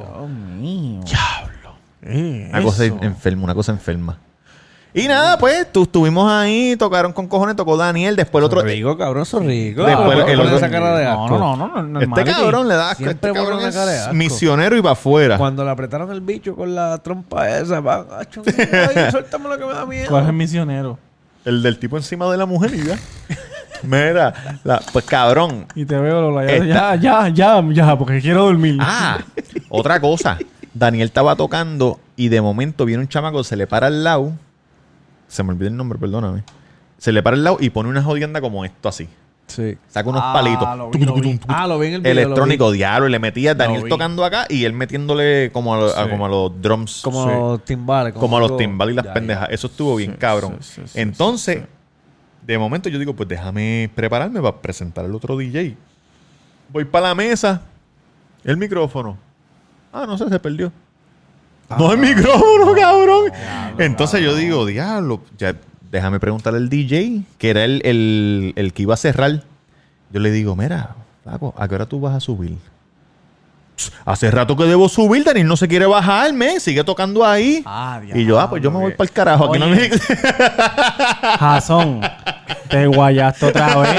[2.08, 2.98] Eh, Una cosa eso.
[3.02, 4.18] enferma, una cosa enferma.
[4.94, 8.62] Y nada, pues, tú estuvimos ahí, tocaron con cojones, tocó Daniel, después el otro.
[8.62, 9.84] rico, cabrón, son rico.
[9.84, 11.38] Después Ah, el otro- esa cara de No, asco.
[11.38, 11.84] no, no, no.
[11.84, 13.04] no Este cabrón le da asco.
[13.04, 14.14] Siempre Este cabrón una cara de es asco.
[14.16, 15.38] misionero y para afuera.
[15.38, 19.66] Cuando le apretaron el bicho con la trompa esa, va, acho, ay, suéltame lo que
[19.66, 20.08] me da miedo.
[20.10, 20.98] ¿Cuál es el misionero?
[21.46, 22.98] El del tipo encima de la mujer y ya.
[23.84, 24.34] Mira,
[24.64, 25.68] la- pues cabrón.
[25.76, 26.46] Y te veo, Lola.
[26.46, 27.30] Ya, Esta- ya, ya,
[27.62, 28.78] ya, ya, porque quiero dormir.
[28.80, 29.20] Ah,
[29.70, 30.40] otra cosa.
[30.78, 34.34] Daniel estaba tocando y de momento viene un chamaco, se le para al lado.
[35.28, 36.44] Se me olvidó el nombre, perdóname.
[36.98, 39.08] Se le para al lado y pone una jodienda como esto así.
[39.48, 39.78] Sí.
[39.88, 40.78] Saca unos Ah, palitos.
[40.78, 41.40] lo vi, lo vi.
[41.48, 42.12] Ah, lo vi en el video.
[42.14, 43.08] Electrónico, diablo.
[43.08, 46.30] Y le metía Daniel tocando acá y él metiéndole como a, lo- a- como a
[46.30, 47.02] los drums.
[47.02, 47.30] Como Sí.
[47.30, 48.14] los timbales.
[48.14, 49.48] como a los timbales y las Ya, pendejas.
[49.52, 50.58] Eso estuvo bien cabrón.
[50.60, 51.66] sí, sí, sí, Entonces, sí,
[52.46, 55.78] de momento yo digo, pues déjame prepararme para presentar al otro DJ.
[56.70, 57.62] Voy para la mesa.
[58.44, 59.18] El micrófono.
[60.02, 60.72] Ah, no sé, se perdió.
[61.78, 63.32] no el micrófono, cabrón.
[63.78, 65.56] Entonces yo digo, diablo, ya
[65.92, 69.44] déjame preguntarle al DJ, que era el, el- el que iba a cerrar.
[70.12, 72.58] Yo le digo, mira, flaco, ¿a qué hora tú vas a subir?
[74.06, 77.62] Hace rato que debo subir, Daniel no se quiere bajarme, sigue tocando ahí.
[77.66, 79.50] Ah, y yo, ah, pues yo me voy para el carajo.
[79.50, 79.90] Aquí no me...
[81.40, 82.02] Jason,
[82.70, 83.92] te guayaste otra vez.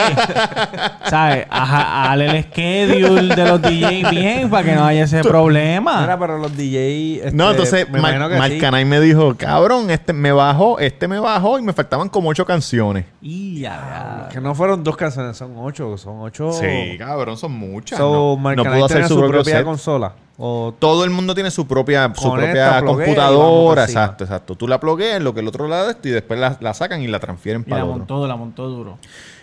[1.08, 1.46] ¿Sabes?
[1.50, 6.00] Ajá, Hale el schedule de los DJs bien para que no haya ese problema.
[6.02, 7.16] Mira, pero los DJ.
[7.16, 8.58] este, No, entonces me imagino que Marc sí.
[8.58, 12.44] Canay me dijo, cabrón, este me bajó, este me bajó y me faltaban como ocho
[12.44, 13.04] canciones.
[13.20, 15.96] Y ya, Que no fueron dos canciones, son ocho.
[15.98, 16.52] Son ocho.
[16.52, 17.98] Sí, cabrón, son muchas.
[17.98, 19.64] So, no, Marc no Canay pudo hacer tenía su, propia set.
[19.64, 20.12] consola.
[20.40, 23.84] O Todo el mundo tiene su propia, su propia computadora.
[23.84, 24.54] Exacto, exacto.
[24.54, 27.18] Tú la plugueas lo que el otro lado y después la, la sacan y la
[27.18, 27.98] transfieren Y para la otro.
[27.98, 28.98] montó, la montó duro.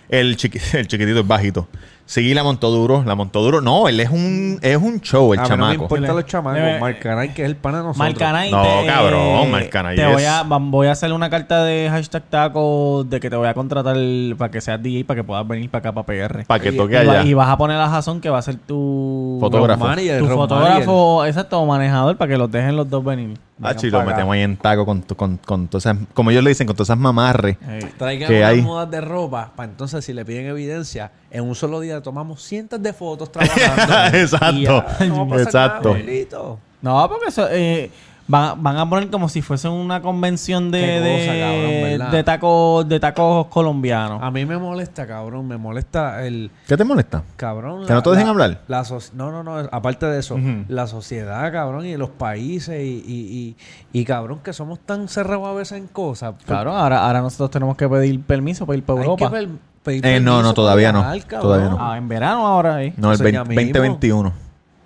[0.08, 1.68] El, chiqui- el chiquitito es bajito.
[2.08, 3.04] Sí, la montó duro.
[3.04, 3.62] La montó duro.
[3.62, 5.84] No, él es un, es un show, el a mí no me chamaco.
[5.86, 6.80] importan los Eh, chamacos.
[6.80, 8.10] Marcanay, que es el pana de nosotros.
[8.10, 8.52] Marcanay.
[8.52, 13.04] No, te- cabrón, Marcanay Te voy a, voy a hacer una carta de hashtag taco
[13.10, 13.96] de que te voy a contratar
[14.38, 16.46] para que seas DJ para que puedas venir para acá para PR.
[16.46, 17.24] Para que toque y, allá.
[17.24, 19.84] y vas a poner a Jason que va a ser tu Fotógrafo.
[19.86, 23.38] Manager, Tu fotógrafo, exacto, o manejador para que los dejen los dos venir.
[23.58, 24.16] Ah, Vengan chi, lo para acá.
[24.18, 26.88] metemos ahí en taco con, con, con todas esas, como ellos le dicen, con todas
[26.90, 27.58] esas mamarres.
[27.68, 27.80] Ey.
[27.98, 28.62] Traigan unas hay.
[28.62, 32.82] mudas de ropa para entonces si le piden evidencia, en un solo día tomamos cientos
[32.82, 34.18] de fotos trabajando.
[34.18, 34.56] Exacto.
[35.00, 35.96] Ya, no Exacto.
[35.96, 36.58] nada.
[36.82, 37.90] No, porque eso, eh,
[38.28, 42.12] van, van a poner como si fuese una convención de, cosa, de, cabrón, ¿verdad?
[42.12, 44.22] de tacos de tacos colombianos.
[44.22, 45.48] A mí me molesta, cabrón.
[45.48, 47.24] Me molesta el ¿Qué te molesta?
[47.38, 47.88] cabrón.
[47.88, 48.62] ¿Que no te dejen hablar?
[48.68, 49.58] La soci- no, no, no.
[49.72, 53.56] Aparte de eso, la sociedad, cabrón, y los países y, y,
[53.94, 56.36] y, y, cabrón, que somos tan cerrados a veces en cosas.
[56.46, 59.26] Claro, ahora, ahora nosotros tenemos que pedir permiso para ir para Hay Europa.
[59.30, 59.50] que per-
[59.86, 61.06] pedir Eh, no, no, todavía no.
[61.30, 61.78] Todavía.
[61.80, 62.94] Ah, en verano ahora, ¿eh?
[62.98, 63.62] No, el Eso ya 20- mismo.
[63.62, 64.34] 2021.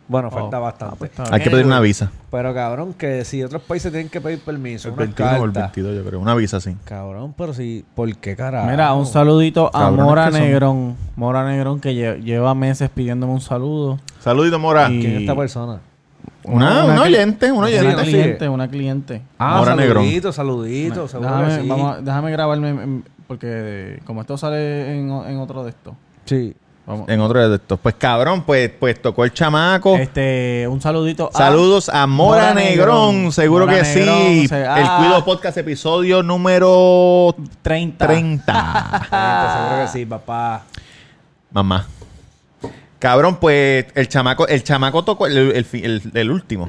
[0.07, 0.61] Bueno, falta Oh.
[0.63, 0.93] bastante.
[0.93, 2.11] Ah, pues está Hay que pedir una visa.
[2.31, 5.51] Pero cabrón, que si otros países tienen que pedir permiso, El una 21 o el
[5.53, 5.59] carta.
[5.75, 6.19] 22, yo creo.
[6.19, 6.75] Una visa, sí.
[6.83, 8.67] Cabrón, pero si, ¿por qué carajo?
[8.71, 10.41] Mira, un saludito a Mora que son.
[10.41, 10.95] Negrón.
[11.15, 13.99] Mora Negrón que lle- lleva meses pidiéndome un saludo.
[14.19, 14.89] Saludito, Mora.
[14.89, 15.79] Y- ¿Quién es esta persona?
[16.43, 18.05] Una, Una una oyente, una Una oyente.
[18.05, 18.09] sí.
[18.11, 19.21] cliente, una cliente.
[19.37, 20.03] Ah, Mora Negrón.
[20.05, 21.67] saludito, saludito, Déjame, sí.
[21.67, 25.93] vamos déjame grabarme en- porque como esto sale en, en otro de estos.
[26.25, 26.55] Sí.
[26.87, 27.07] Vamos.
[27.07, 27.79] En otro de estos.
[27.79, 29.95] Pues cabrón, pues, pues tocó el chamaco.
[29.97, 33.15] Este, un saludito a Saludos a Mora, Mora Negrón.
[33.17, 33.31] Negrón.
[33.31, 34.47] Seguro Mora que Negrón, sí.
[34.47, 34.97] se- El ah.
[34.99, 38.07] Cuido Podcast, episodio número 30.
[38.07, 39.07] 30.
[39.69, 40.63] seguro que sí, papá.
[41.51, 41.85] Mamá.
[42.97, 46.67] Cabrón, pues el chamaco, el chamaco tocó el, el el- el último.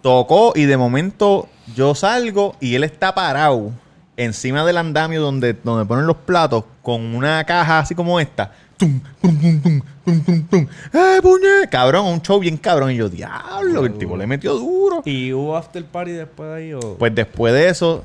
[0.00, 3.72] Tocó y de momento yo salgo y él está parado
[4.16, 8.52] encima del andamio donde, donde ponen los platos con una caja así como esta.
[8.76, 10.66] Tum, tum, tum, tum, tum, tum, tum.
[10.92, 11.68] ¡Eh, puñe!
[11.70, 12.90] Cabrón, un show bien cabrón.
[12.90, 15.02] Y yo, diablo, el tipo le metió duro.
[15.04, 16.96] ¿Y hubo after party después de ahí o...?
[16.98, 18.04] Pues después de eso,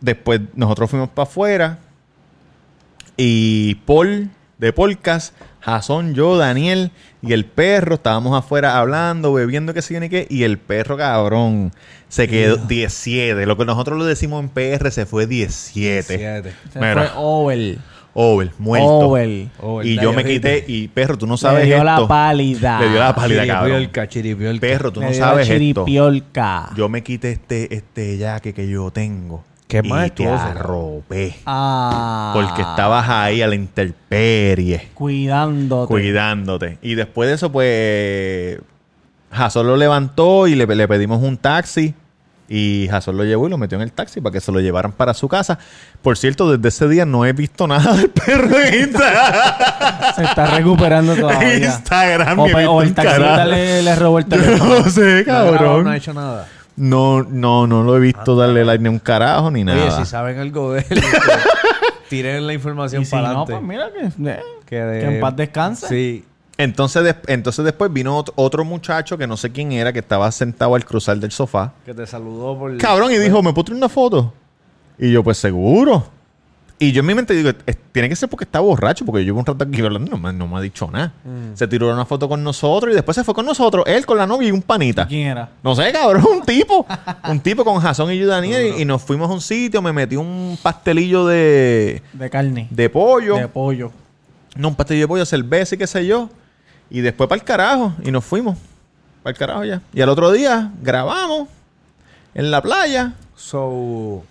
[0.00, 1.78] después nosotros fuimos para afuera
[3.16, 6.90] y Paul de Polcas, Jason, yo, Daniel
[7.26, 10.96] y el perro estábamos afuera hablando, bebiendo, qué sé yo ni qué, y el perro
[10.96, 11.72] cabrón
[12.08, 13.46] se quedó 17.
[13.46, 16.02] Lo que nosotros lo decimos en PR se fue 17.
[16.18, 16.52] Siete.
[16.72, 16.94] Se Mira.
[16.94, 17.78] fue Ovel.
[18.16, 18.86] Over, muerto.
[18.86, 19.50] Ovel.
[19.60, 21.84] Over, y yo me quité y perro, tú no sabes Le dio esto.
[22.02, 22.78] la pálida.
[22.80, 23.70] Le dio la pálida, cabrón.
[23.72, 24.60] Chiripiolca, chiripiolca.
[24.60, 25.54] Perro, tú Le no dio la sabes esto.
[25.84, 26.70] chiripiolca.
[26.76, 29.42] Yo me quité este este yaque que yo tengo.
[29.66, 31.36] Qué y te arropé.
[31.46, 32.32] Ah.
[32.34, 35.88] Porque estabas ahí a la intemperie, Cuidándote.
[35.88, 36.78] cuidándote.
[36.82, 38.58] Y después de eso, pues,
[39.32, 41.94] Jason lo levantó y le, le pedimos un taxi.
[42.46, 44.92] Y Jason lo llevó y lo metió en el taxi para que se lo llevaran
[44.92, 45.58] para su casa.
[46.02, 49.42] Por cierto, desde ese día no he visto nada del perro en Instagram.
[50.14, 51.56] Se está recuperando todavía.
[51.56, 52.38] Instagram.
[52.38, 54.78] O, o el taxista le, le robó el teléfono.
[54.80, 55.84] no sé, No cabrón.
[55.84, 56.46] No ha hecho nada.
[56.76, 59.80] No, no, no lo he visto darle like ni un carajo ni nada.
[59.82, 61.18] Oye, si saben algo de él, este,
[62.08, 63.52] tiren la información Y si para no, adelante.
[63.52, 65.88] pues mira que, eh, que, de- que en paz descanse.
[65.88, 66.24] Sí.
[66.56, 70.74] Entonces, entonces después vino otro, otro muchacho que no sé quién era, que estaba sentado
[70.76, 71.72] al cruzar del sofá.
[71.84, 72.76] Que te saludó por...
[72.78, 74.32] Cabrón, y dijo, ¿me puedo una foto?
[74.98, 76.06] Y yo, pues seguro.
[76.84, 79.26] Y yo en mi mente digo, "Es- tiene que ser porque está borracho, porque yo
[79.26, 81.12] llevo un rato aquí hablando y no me, no me ha dicho nada.
[81.54, 84.26] Se tiró una foto con nosotros y después se fue con nosotros, él con la
[84.26, 85.06] novia y un panita.
[85.06, 85.48] ¿Quién era?
[85.62, 86.86] No sé, cabrón, un tipo.
[87.30, 90.16] un tipo con Jason y yo, Daniel, y nos fuimos a un sitio, me metí
[90.16, 92.68] un pastelillo de, De carne.
[92.70, 93.36] de pollo.
[93.36, 93.90] De pollo.
[94.56, 96.28] No, un pastelillo de pollo, cerveza y qué sé yo.
[96.90, 97.92] Y después para el carajo.
[98.04, 98.58] Y nos fuimos.
[99.22, 99.80] Para el carajo ya.
[99.94, 101.48] Y al otro día grabamos
[102.34, 103.14] en la playa.
[103.36, 104.22] So...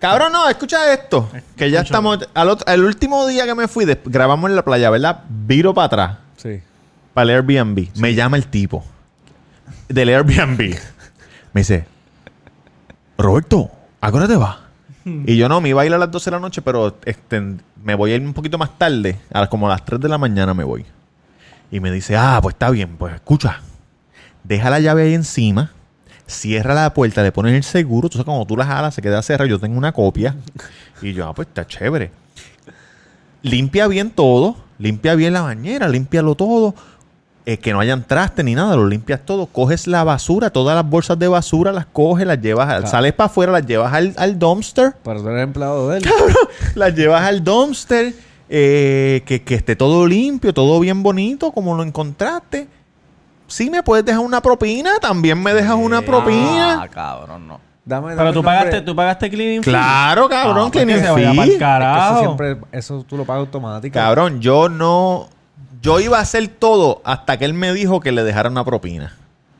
[0.00, 1.28] Cabrón, no, escucha esto.
[1.56, 2.26] Que ya estamos.
[2.34, 5.24] Al, otro- al último día que me fui, des- grabamos en la playa, ¿verdad?
[5.28, 6.18] Viro para atrás.
[6.36, 6.60] Sí.
[7.12, 7.88] Para el Airbnb.
[7.96, 8.84] Me llama el tipo.
[9.88, 10.58] Del Airbnb.
[11.52, 11.84] me dice:
[13.18, 13.70] Roberto,
[14.00, 14.56] ¿a qué hora te vas?
[15.04, 17.40] y yo no, me iba a ir a las 12 de la noche, pero este,
[17.82, 19.18] me voy a ir un poquito más tarde.
[19.32, 20.84] A las- como a las 3 de la mañana me voy.
[21.70, 23.60] Y me dice: Ah, pues está bien, pues escucha.
[24.44, 25.72] Deja la llave ahí encima.
[26.30, 28.06] Cierra la puerta, le pones el seguro.
[28.06, 29.48] Entonces, cuando tú la jalas, se queda cerrada.
[29.48, 30.34] Yo tengo una copia.
[31.02, 32.10] Y yo, ah, pues está chévere.
[33.42, 34.56] Limpia bien todo.
[34.78, 35.88] Limpia bien la bañera.
[35.88, 36.74] Límpialo todo.
[37.46, 38.76] Eh, que no hayan traste ni nada.
[38.76, 39.46] Lo limpias todo.
[39.46, 40.50] Coges la basura.
[40.50, 42.26] Todas las bolsas de basura las coges.
[42.26, 42.68] Las llevas.
[42.68, 43.52] al- Sales para afuera.
[43.52, 44.92] Las llevas al, al dumpster.
[45.02, 46.04] Tú eres empleado de él.
[46.74, 48.12] Las llevas al dumpster.
[48.50, 50.52] eh, que, que esté todo limpio.
[50.52, 51.50] Todo bien bonito.
[51.52, 52.68] Como lo encontraste.
[53.50, 54.98] Si me puedes dejar una propina.
[55.00, 56.82] También me dejas una propina.
[56.82, 57.60] Ah, cabrón, no.
[57.84, 58.56] Dame, dame Pero el tú nombre.
[58.58, 59.70] pagaste, tú pagaste cleaning fee.
[59.72, 61.50] Claro, cabrón, Ah, pues cleaning que se vaya pa'l fee.
[61.50, 62.18] Eso carajo.
[62.20, 63.92] siempre, eso tú lo pagas automático.
[63.94, 65.28] Cabrón, yo no.
[65.82, 69.16] Yo iba a hacer todo hasta que él me dijo que le dejara una propina.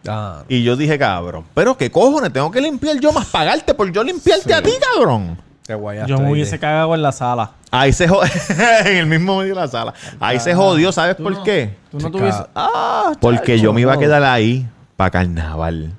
[0.07, 3.91] Ah, Y yo dije, cabrón, pero qué cojones, tengo que limpiar yo más pagarte por
[3.93, 5.39] yo limpiarte a ti, cabrón.
[5.65, 7.53] Te guayaste Yo me ahí hubiese cagado en la sala.
[7.71, 8.31] Ahí se jodió,
[8.85, 9.95] en el mismo medio de la sala.
[10.19, 11.77] Ahí se jodió, ¿sabes por qué?
[11.91, 12.43] Tú no tuvieses...
[12.55, 15.93] Ah, Porque yo me iba a quedar ahí para carnaval.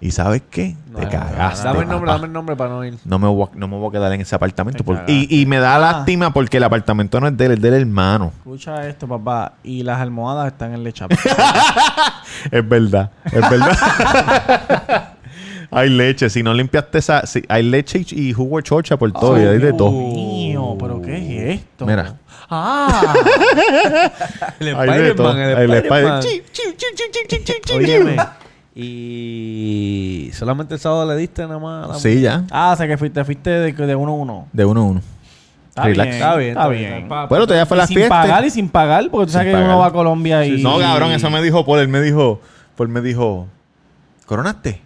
[0.00, 0.76] ¿Y sabes qué?
[0.90, 1.66] No, Te cagaste.
[1.66, 2.12] Dame el nombre, papá.
[2.12, 2.98] dame el nombre para no ir.
[3.06, 4.84] No me, voy a, no me voy a quedar en ese apartamento.
[4.84, 7.72] Por- y, y me da lástima porque el apartamento no es de él, es del
[7.74, 8.30] hermano.
[8.36, 9.54] Escucha esto, papá.
[9.62, 11.06] Y las almohadas están en leche.
[12.50, 15.08] Es verdad, es verdad.
[15.70, 16.30] hay leche.
[16.30, 17.26] Si no limpiaste esa...
[17.26, 19.38] si- hay leche y, y jugo de chocha por todo.
[19.40, 19.90] y hay de todo.
[19.90, 21.16] mío, ¿pero qué
[21.52, 21.86] es esto?
[21.86, 22.16] Mira.
[22.50, 23.14] Ah.
[24.60, 25.30] El Hay de todo.
[25.30, 26.22] Spider-Man, el Spider-Man.
[26.22, 28.28] Spider-.
[28.76, 31.84] Y solamente el sábado le diste nada más.
[31.84, 32.44] a la Sí, ya.
[32.50, 34.48] ah, o sea que fuiste, fuiste de, de uno a uno.
[34.52, 35.00] De uno a uno.
[35.70, 36.08] Está Relax.
[36.10, 37.08] bien, Está bien, está bien.
[37.08, 38.20] Bueno, todavía fue la sin fiesta.
[38.20, 39.80] pagar y sin pagar, porque tú sabes Sin que uno pagar.
[39.82, 40.62] va a Colombia y...
[40.62, 41.80] No, cabrón, eso me dijo Paul.
[41.80, 42.40] Él me dijo,
[42.76, 43.48] Paul me dijo,
[44.26, 44.80] ¿coronaste?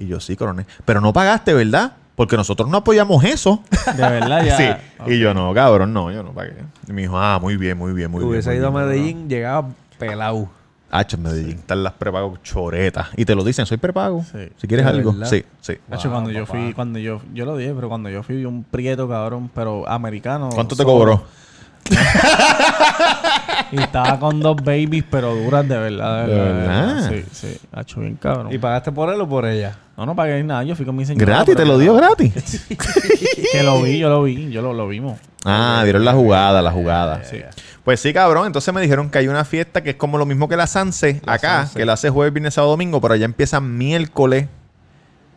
[0.00, 0.64] Y yo, sí, coroné.
[0.86, 1.92] Pero no pagaste, ¿verdad?
[2.16, 3.62] Porque nosotros no apoyamos eso.
[3.96, 4.56] De verdad, ya.
[5.06, 5.12] sí.
[5.12, 6.54] Y yo, no, cabrón, no, yo no pagué.
[6.88, 8.30] Y me dijo, ah, muy bien, muy bien, muy bien.
[8.30, 10.48] Hubiese ido a Medellín, llegaba pelado.
[10.90, 13.08] Ah, en Medellín están las prepago choretas.
[13.16, 14.24] Y te lo dicen, soy prepago.
[14.24, 14.48] Sí.
[14.56, 15.12] Si quieres ¿De algo.
[15.12, 15.28] verdad?
[15.28, 15.74] Sí, sí.
[15.90, 18.44] Hacho, Wow, cuando yo fui, cuando yo, yo lo dije, pero cuando yo fui vi
[18.46, 20.48] un prieto, cabrón, pero americano.
[20.52, 21.22] ¿Cuánto te cobró?
[23.72, 26.54] Y estaba con dos babies, pero duras de verdad, de ¿De verdad.
[26.54, 26.94] de verdad.
[27.10, 27.10] verdad?
[27.10, 27.58] Sí, sí.
[27.70, 28.52] Hacho, bien cabrón.
[28.52, 29.76] ¿Y pagaste por él o por ella?
[29.96, 30.64] No, no pagué nada.
[30.64, 31.24] Yo fui con mi señora.
[31.24, 31.54] ¿Gratis?
[31.54, 32.66] ¿Te lo dio gratis?
[33.52, 34.50] Que lo vi, yo lo vi.
[34.50, 35.18] Yo lo, lo vimos.
[35.44, 37.22] Ah, vieron la jugada, la jugada.
[37.24, 37.38] Sí.
[37.84, 38.46] Pues sí, cabrón.
[38.46, 41.20] Entonces me dijeron que hay una fiesta que es como lo mismo que la Sanse
[41.26, 44.48] acá, que la hace jueves, viernes, sábado, domingo, pero allá empieza miércoles,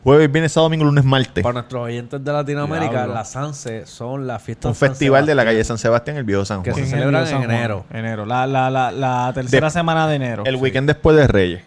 [0.04, 1.44] jueves, viernes, sábado, domingo, lunes, martes.
[1.44, 3.14] Para nuestros oyentes de Latinoamérica, Diablo.
[3.14, 6.46] las Sanse son las fiestas Un San festival de la calle San Sebastián, el viejo
[6.46, 6.84] San Que Juan.
[6.84, 7.86] se celebran en enero.
[7.92, 8.26] Enero.
[8.26, 10.44] La, la, la, la tercera De- semana de enero.
[10.46, 11.62] El weekend después de Reyes.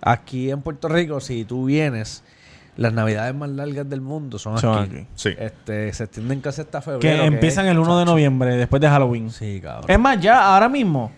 [0.00, 2.22] Aquí en Puerto Rico, si tú vienes,
[2.76, 4.96] las navidades más largas del mundo son, Son aquí.
[4.98, 5.06] aquí.
[5.16, 5.30] Sí.
[5.38, 7.00] Este, se extienden casi hasta febrero.
[7.00, 9.30] Que empiezan es- el 1 de noviembre, después de Halloween.
[9.30, 9.90] Sí, cabrón.
[9.90, 11.10] Es más, ya, ahora mismo.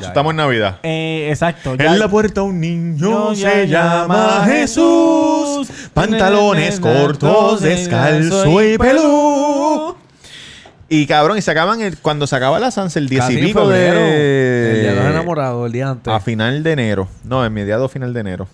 [0.00, 0.78] Estamos en Navidad.
[0.82, 1.74] Eh, exacto.
[1.74, 5.68] ya- En la puerta un niño se llama Jesús.
[5.92, 9.96] Pantalones cortos, descalzo y pelú.
[10.88, 13.46] Y cabrón, y se acaban el- cuando se acaba la Sanse el 10 Casi y
[13.46, 13.88] pico de.
[13.88, 16.12] El día de los enamorados, el día antes.
[16.12, 17.08] A final de enero.
[17.24, 18.48] No, en mediado final de enero.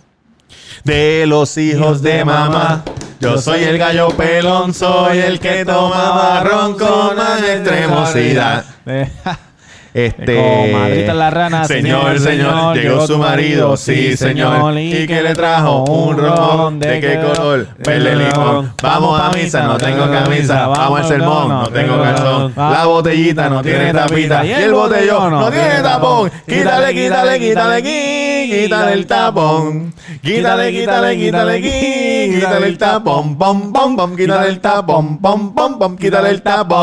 [0.84, 2.84] De los hijos de mamá.
[3.20, 8.64] Yo soy el gallo pelón, soy el que toma marrón con más extremosidad.
[9.94, 10.36] Este.
[10.36, 14.78] Comadrita la rana, Señor, señor, llegó su marido, sí, señor.
[14.78, 16.78] Y que le trajo un ron.
[16.78, 17.68] ¿De qué color?
[17.78, 18.72] Verde limón.
[18.82, 20.66] Vamos a misa, no tengo camisa.
[20.66, 22.54] Vamos al sermón, no tengo calzón.
[22.56, 24.46] La botellita no tiene tapita.
[24.46, 26.30] Y el botellón no tiene tapón.
[26.46, 29.92] Quítale, quítale, quítale, quítale el tapón.
[30.22, 33.36] Quítale, quítale, quítale, quítale el tapón.
[33.36, 35.18] Pom, pom, pom, quítale el tapón.
[35.18, 36.80] Pom, pom, pom, quítale el tapón.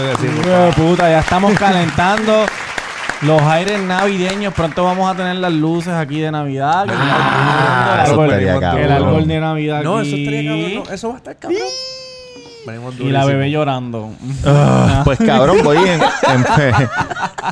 [0.00, 2.44] Seguro que sí, hijo de puta, ya estamos calentando
[3.22, 4.52] los aires navideños.
[4.54, 6.84] Pronto vamos a tener las luces aquí de Navidad.
[6.86, 8.84] que Ah, el eso árbol- estaría que cabrón.
[8.84, 10.08] el árbol de Navidad No, aquí.
[10.08, 10.74] eso estaría cabrón.
[10.88, 11.60] no, eso va a estar cabrón.
[12.66, 13.26] Venimos Y la durísimo.
[13.26, 14.10] bebé llorando.
[14.44, 16.88] Ah, pues cabrón, voy en, en, fe-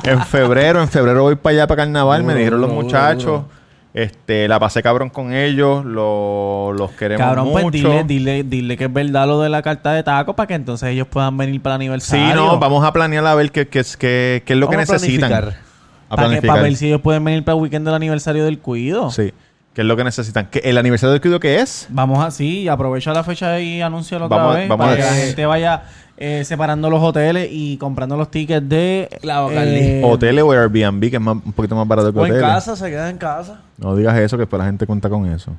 [0.03, 3.23] en febrero, en febrero voy para allá para carnaval, me Duro, dijeron los duro, muchachos.
[3.25, 3.49] duro.
[3.95, 7.61] Este, la pasé cabrón con ellos, lo- los queremos Cabrón, mucho.
[7.61, 10.53] pues dile, dile, dile que es verdad lo de la carta de taco para que
[10.55, 11.85] entonces ellos puedan venir para el Sí,
[12.17, 12.35] aniversario.
[12.35, 14.79] no, vamos a planear a ver qué, qué, es- qué- qué es lo que a
[14.79, 15.29] necesitan.
[15.29, 15.63] planificar.
[16.09, 16.49] A Para, que, planificar.
[16.55, 19.11] para ver si ellos pueden venir para el weekend del aniversario del cuido.
[19.11, 19.31] Sí,
[19.73, 20.47] qué es lo que necesitan.
[20.51, 21.87] ¿Qué- ¿El aniversario del cuido qué es?
[21.89, 25.13] Vamos así, aprovecha la fecha y anúncialo otra Vamos vez vamos para a- que la
[25.25, 25.83] gente vaya
[26.17, 31.15] eh, separando los hoteles y comprando los tickets de Claro, eh, Hoteles o Airbnb, que
[31.17, 32.49] es más- un poquito más barato que O en hoteles.
[32.49, 33.61] casa, se queda en casa.
[33.77, 35.51] No digas eso, que después la gente cuenta con eso.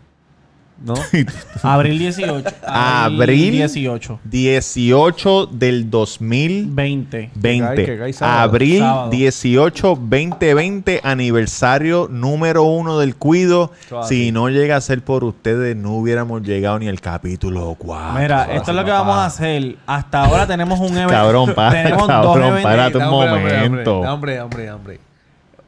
[0.84, 0.94] No.
[1.62, 2.48] abril 18.
[2.66, 4.20] Abril 18.
[4.24, 7.30] 18 del 2020.
[7.34, 7.74] 20.
[7.74, 8.40] Que cae- que cae sábado.
[8.42, 9.10] Abril Sábado.
[9.10, 13.72] 18, 2020, aniversario número uno del cuido.
[14.06, 18.20] Si no llega a ser por ustedes, no hubiéramos llegado ni al capítulo 4.
[18.20, 19.76] Mira, esto es lo que vamos a hacer.
[19.86, 21.08] Hasta ahora tenemos un evento.
[21.12, 22.62] Cabrón, para, tenemos dos cabrón, eventos.
[22.62, 24.04] párate un momento.
[24.04, 25.00] Hambre, hambre, hambre.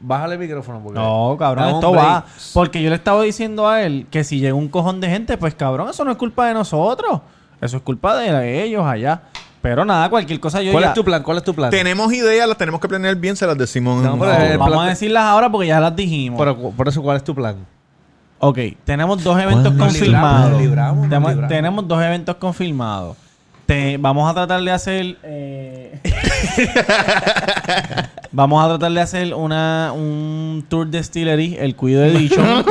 [0.01, 0.97] Bájale el micrófono porque...
[0.99, 2.05] No, cabrón, esto break.
[2.05, 2.25] va.
[2.53, 5.53] Porque yo le estaba diciendo a él que si llega un cojón de gente, pues
[5.55, 7.19] cabrón, eso no es culpa de nosotros.
[7.61, 9.23] Eso es culpa de ellos allá.
[9.61, 11.21] Pero nada, cualquier cosa yo ¿Cuál ya- es tu plan?
[11.21, 11.69] ¿Cuál es tu plan?
[11.69, 14.01] Tenemos ideas, las tenemos que planear bien, se las decimos.
[14.01, 16.39] No, en- pero No, el vamos a decirlas ahora porque ya las dijimos.
[16.39, 17.57] Pero, por eso, ¿cuál es tu plan?
[18.39, 19.83] Ok, tenemos dos eventos ¿Cuándo?
[19.83, 20.61] confirmados.
[20.61, 21.49] Libramos, Tenemos- libramos.
[21.49, 23.17] tenemos dos eventos confirmados.
[23.65, 25.17] Te- vamos a tratar de hacer.
[25.23, 25.99] eh,
[28.31, 32.45] vamos a tratar de hacer una, un tour de distillery, el Cuido Edition.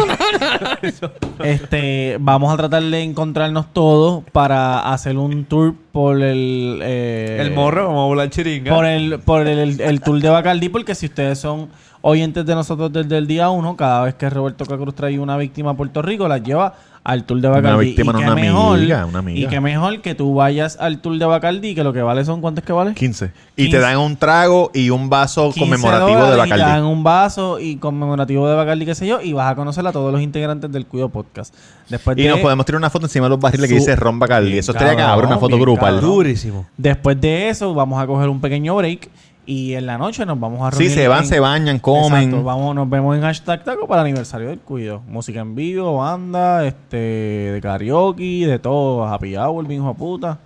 [1.44, 6.80] este, vamos a tratar de encontrarnos todos para hacer un tour por el.
[6.82, 8.74] eh, El morro, vamos a volar chiringa.
[8.74, 11.68] por el, por el, el- el tour de Bacardi, porque si ustedes son
[12.00, 15.70] oyentes de nosotros desde el día uno, cada vez que Roberto Cacruz trae una víctima
[15.72, 16.74] a Puerto Rico, la lleva
[17.08, 17.86] al tour de Bacardi.
[17.86, 19.38] víctima, y no qué una mejor, amiga, una amiga.
[19.40, 22.42] Y qué mejor que tú vayas al tour de Bacardi, que lo que vale son,
[22.42, 22.92] ¿cuánto es que vale?
[22.92, 23.32] 15.
[23.56, 23.76] Y 15.
[23.78, 26.92] te dan un trago y un vaso 15 conmemorativo de dólares y te dan Bacardi.
[26.92, 30.12] un vaso y conmemorativo de Bacardi, qué sé yo, y vas a conocer a todos
[30.12, 31.54] los integrantes del Cuido Podcast.
[31.88, 34.18] Después Y de, nos podemos tirar una foto encima de los barriles que dice Ron
[34.18, 34.58] Bacardi.
[34.58, 36.02] Eso estaría cabrón, cabrón, una foto grupal.
[36.02, 36.66] Durísimo.
[36.76, 39.08] después de eso, vamos a coger un pequeño break.
[39.50, 40.94] Y en la noche nos vamos a Sí, reunir.
[40.98, 42.24] se van, en- se bañan, comen.
[42.24, 45.00] Exacto, vamos, nos vemos en hashtag taco para el aniversario del cuido.
[45.08, 50.38] Música en vivo, banda, este, de karaoke, de todo, happy hour, bien hijo de puta.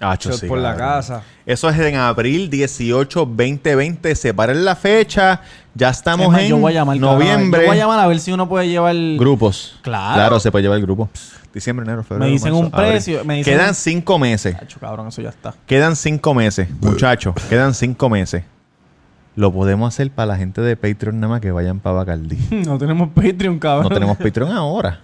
[0.00, 1.22] Acho, Shot sí, por la casa.
[1.44, 4.14] Eso es en abril 18, 2020.
[4.14, 5.40] Separen la fecha.
[5.74, 7.60] Ya estamos Es más, en yo voy a llamar cabrón, noviembre.
[7.62, 8.94] Yo voy a llamar a ver si uno puede llevar.
[9.18, 9.78] Grupos.
[9.82, 10.14] Claro.
[10.14, 11.08] Claro, se puede llevar el grupo.
[11.54, 12.26] Diciembre, enero, febrero.
[12.26, 13.28] Me dicen marzo, un precio, abril.
[13.28, 14.58] me dicen Quedan un- cinco meses.
[14.58, 15.54] Tacho, cabrón, eso ya está.
[15.66, 17.34] Quedan cinco meses, muchachos.
[17.48, 18.42] Quedan cinco meses.
[19.36, 22.36] Lo podemos hacer para la gente de Patreon nada más que vayan para Bacardi.
[22.66, 23.84] No tenemos Patreon, cabrón.
[23.88, 25.00] No tenemos Patreon ahora.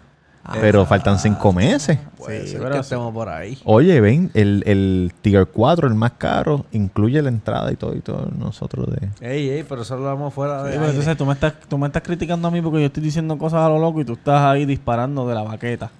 [0.60, 1.98] pero faltan cinco meses.
[2.16, 3.58] Puede Sí, pero que estemos por ahí.
[3.64, 8.00] Oye, ven, el, el Tier 4, el más caro, incluye la entrada y todo y
[8.00, 9.08] todo nosotros de...
[9.20, 11.86] Ey, ey, pero eso lo vamos fuera de Sí, entonces tú me, estás, tú me
[11.88, 14.40] estás criticando a mí porque yo estoy diciendo cosas a lo loco y tú estás
[14.42, 15.90] ahí disparando de la baqueta.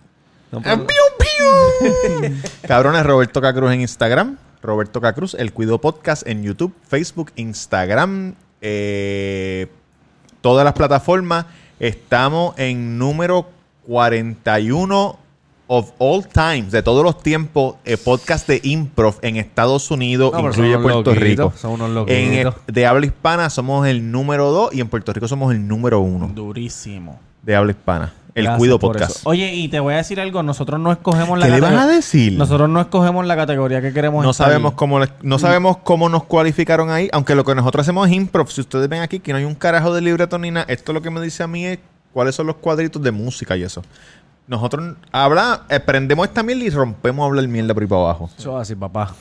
[0.53, 0.85] No, pero-
[2.67, 4.37] Cabrones, Roberto Cacruz en Instagram.
[4.63, 9.69] Roberto Cacruz, El Cuido Podcast en YouTube, Facebook, Instagram, eh,
[10.43, 11.47] todas las plataformas.
[11.79, 13.49] Estamos en número
[13.87, 15.19] 41
[15.67, 20.41] of all times, de todos los tiempos, eh, podcast de improv en Estados Unidos, No,
[20.41, 21.53] incluye Puerto loquitos, Rico.
[21.57, 22.75] son unos En el- loquitos.
[22.75, 26.33] de habla hispana somos el número 2 y en Puerto Rico somos el número 1
[26.35, 27.19] Durísimo.
[27.43, 28.13] de habla hispana.
[28.35, 29.17] El Gracias Cuido Podcast.
[29.19, 29.29] eso.
[29.29, 30.43] Oye, y te voy a decir algo.
[30.43, 32.33] Nosotros no escogemos la ¿Qué le vas a decir?
[32.35, 34.47] Nosotros no escogemos la categoría que queremos No estar.
[34.47, 38.49] sabemos cómo no sabemos cómo nos cualificaron ahí, aunque lo que nosotros hacemos es improv.
[38.51, 41.03] Si ustedes ven aquí que no hay un carajo de libreto ni nada, esto lo
[41.03, 41.79] que me dice a mí es
[42.13, 43.83] cuáles son los cuadritos de música y eso.
[44.47, 48.31] Nosotros habla, eh, prendemos esta mierda y rompemos a hablar mierda por ahí para abajo.
[48.37, 49.15] Eso es así, papá.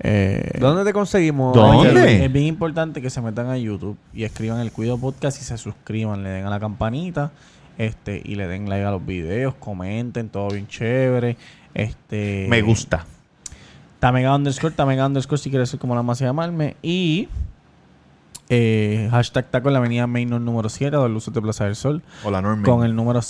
[0.00, 1.52] Eh, ¿Dónde te conseguimos?
[1.54, 2.24] ¿Dónde?
[2.24, 5.58] Es bien importante que se metan a YouTube y escriban el Cuido Podcast y se
[5.58, 7.32] suscriban, le den a la campanita
[7.78, 11.36] este y le den like a los videos, comenten, todo bien chévere.
[11.74, 13.06] Este Me gusta.
[14.00, 16.76] Tamega underscore, Tamega underscore si quieres ser como la más llamarme.
[16.82, 17.28] Y
[18.48, 22.02] eh, hashtag taco en la avenida Mainor número 7, dos luces de Plaza del Sol.
[22.24, 22.64] Hola, Norman.
[22.64, 23.20] Con el número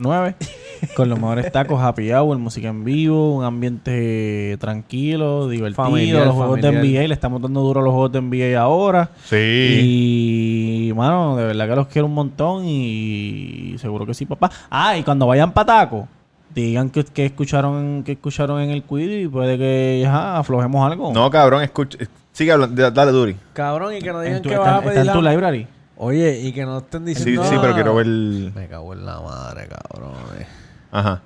[0.00, 0.34] 787-798-5489.
[0.96, 5.84] con los mejores tacos, happy hour, música en vivo, un ambiente tranquilo, divertido.
[5.84, 6.82] Familiar, los juegos familiar.
[6.82, 9.10] de NBA, le estamos dando duro a los juegos de NBA ahora.
[9.24, 10.88] Sí.
[10.88, 14.50] Y, mano, de verdad que los quiero un montón y seguro que sí, papá.
[14.70, 16.08] Ah, y cuando vayan para taco,
[16.54, 21.12] digan que, que escucharon que escucharon en el quiz y puede que ajá, aflojemos algo.
[21.12, 21.98] No, cabrón, escucha.
[22.32, 22.90] Sigue hablando.
[22.90, 23.36] Dale, Duri.
[23.52, 25.20] Cabrón, y que nos En digan tu- que está, vas a está pedir en tu
[25.22, 25.66] la- library.
[26.02, 28.06] Oye, y que no estén Sí, diciendo sí, pero quiero ver.
[28.06, 30.14] Me cago en la madre, cabrón.
[30.38, 30.46] eh.
[30.90, 31.20] Ajá.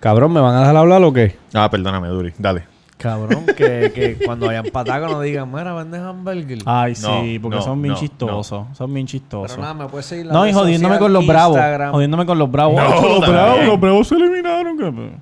[0.00, 1.38] Cabrón, ¿me van a dejar hablar o qué?
[1.54, 2.34] Ah, perdóname, Duri.
[2.36, 2.64] Dale.
[2.98, 6.58] Cabrón, que, que cuando vayan pataco nos digan, mira, vende hamburger.
[6.66, 8.66] Ay, No, sí, porque no, son bien no, chistosos.
[8.76, 9.52] Son bien chistosos.
[9.52, 11.56] pero nada, me puedes seguir en la no, y red jodiéndome social, con los bravos.
[11.56, 11.92] Instagram.
[11.92, 12.76] Jodiéndome con los bravos.
[12.76, 13.30] No, los también.
[13.32, 14.76] bravos, los bravos se eliminaron.
[14.78, 15.20] que-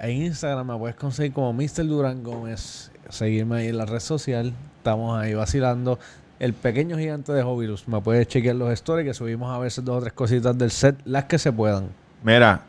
[0.00, 1.86] En Instagram me puedes conseguir como Mr.
[1.86, 2.89] Durán Gómez.
[3.10, 4.52] Seguirme ahí en la red social.
[4.78, 5.98] Estamos ahí vacilando.
[6.38, 7.86] El pequeño gigante de Hobilus.
[7.88, 10.96] Me puedes chequear los stories que subimos a veces dos o tres cositas del set,
[11.04, 11.90] las que se puedan.
[12.22, 12.62] Mira,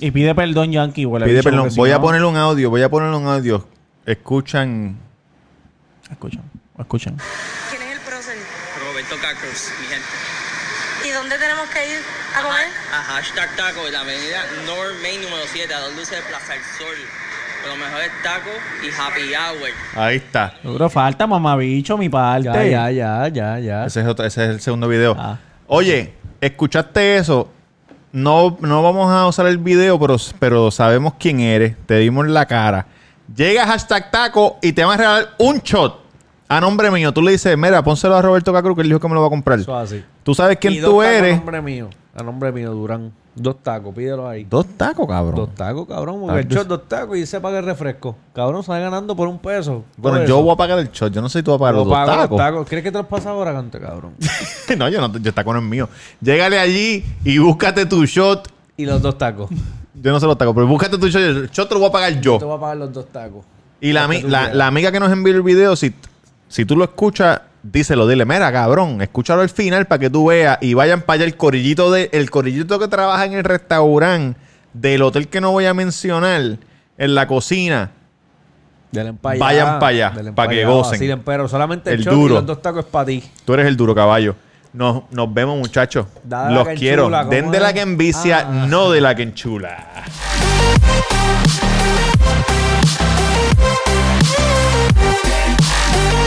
[0.00, 1.06] Y pide perdón, Yankee.
[1.06, 1.60] pide perdón.
[1.60, 2.70] porque si Voy a no- poner un audio.
[2.70, 3.66] Voy a poner un audio.
[4.06, 4.96] Escuchan.
[6.10, 6.42] Escuchan,
[6.78, 7.16] escuchan.
[7.70, 8.36] ¿Quién es el prócer?
[8.88, 10.06] Roberto Cacruz, mi gente.
[11.06, 11.98] ¿Y dónde tenemos que ir
[12.36, 12.66] a comer?
[12.92, 16.52] A hashtag taco en la avenida North Main número 7, a dos luces de Plaza
[16.54, 16.96] del Sol.
[17.62, 18.52] Con los mejores tacos
[18.82, 19.70] y happy hour.
[20.04, 20.54] Ahí está.
[20.62, 22.44] Duro, falta mamabicho, mi parte.
[22.44, 23.84] Ya, ya, ya, ya, ya.
[23.86, 25.14] Ese es, otro- ese es el segundo video.
[25.18, 25.38] Ah.
[25.66, 27.50] Oye, ¿escuchaste eso?
[28.12, 31.76] No, no vamos a usar el video, pero, pero sabemos quién eres.
[31.86, 32.86] Te dimos la cara.
[33.36, 36.00] Llega hashtag taco y te van a regalar un shot.
[36.48, 37.12] A nombre mío.
[37.12, 39.28] Tú le dices, mira, pónselo a Roberto Cacru que él dijo que me lo va
[39.28, 39.60] a comprar.
[39.60, 40.04] Eso así.
[40.24, 41.34] Tú sabes quién Y tú eres.
[41.34, 41.90] A nombre mío.
[42.16, 43.12] A nombre mío, Durán.
[43.34, 44.44] Dos tacos, pídelo ahí.
[44.44, 45.36] Dos tacos, cabrón.
[45.36, 46.16] Dos tacos, cabrón.
[46.24, 48.16] Ah, Porque el yo- shot dos tacos y se paga el refresco.
[48.34, 49.84] Cabrón, sale ganando por un peso.
[49.96, 50.42] Bueno, yo eso.
[50.42, 51.12] voy a pagar el shot.
[51.12, 52.36] Yo no sé si tú vas a pagar Lo los dos tacos.
[52.36, 52.68] tacos.
[52.68, 54.14] ¿Crees que te los pasa ahora, cabrón?
[54.78, 55.12] no, yo no.
[55.18, 55.88] Yo el taco no es mío.
[56.20, 58.48] Llégale allí y búscate tu shot.
[58.76, 59.48] y los dos tacos.
[60.02, 61.20] Yo no sé los tacos, pero búscate tu shot.
[61.22, 62.38] El shot te lo voy a pagar Te yo.
[62.38, 63.44] voy a pagar los dos tacos.
[63.82, 65.94] Y la, la, la amiga que nos envió el video, si,
[66.48, 70.58] si tú lo escuchas, díselo, dile, mira, cabrón, escúchalo al final para que tú veas
[70.60, 74.38] y vayan para allá el corillito de, el corillito que trabaja en el restaurante
[74.72, 76.58] del hotel que no voy a mencionar,
[76.98, 77.90] en la cocina.
[78.92, 79.40] Del empallado.
[79.44, 80.94] Vayan pa' allá, del pa' que gocen.
[81.12, 82.34] así, pero solamente el, duro.
[82.34, 83.22] y los dos tacos es para ti.
[83.44, 84.34] Tú eres el duro caballo.
[84.72, 86.06] Nos, nos vemos, muchachos.
[86.24, 87.02] Dale Los quiero.
[87.04, 87.62] enchula, ¿cómo Den de es?
[87.62, 88.66] la que envicia, Ah.
[88.68, 89.86] no de la que enchula.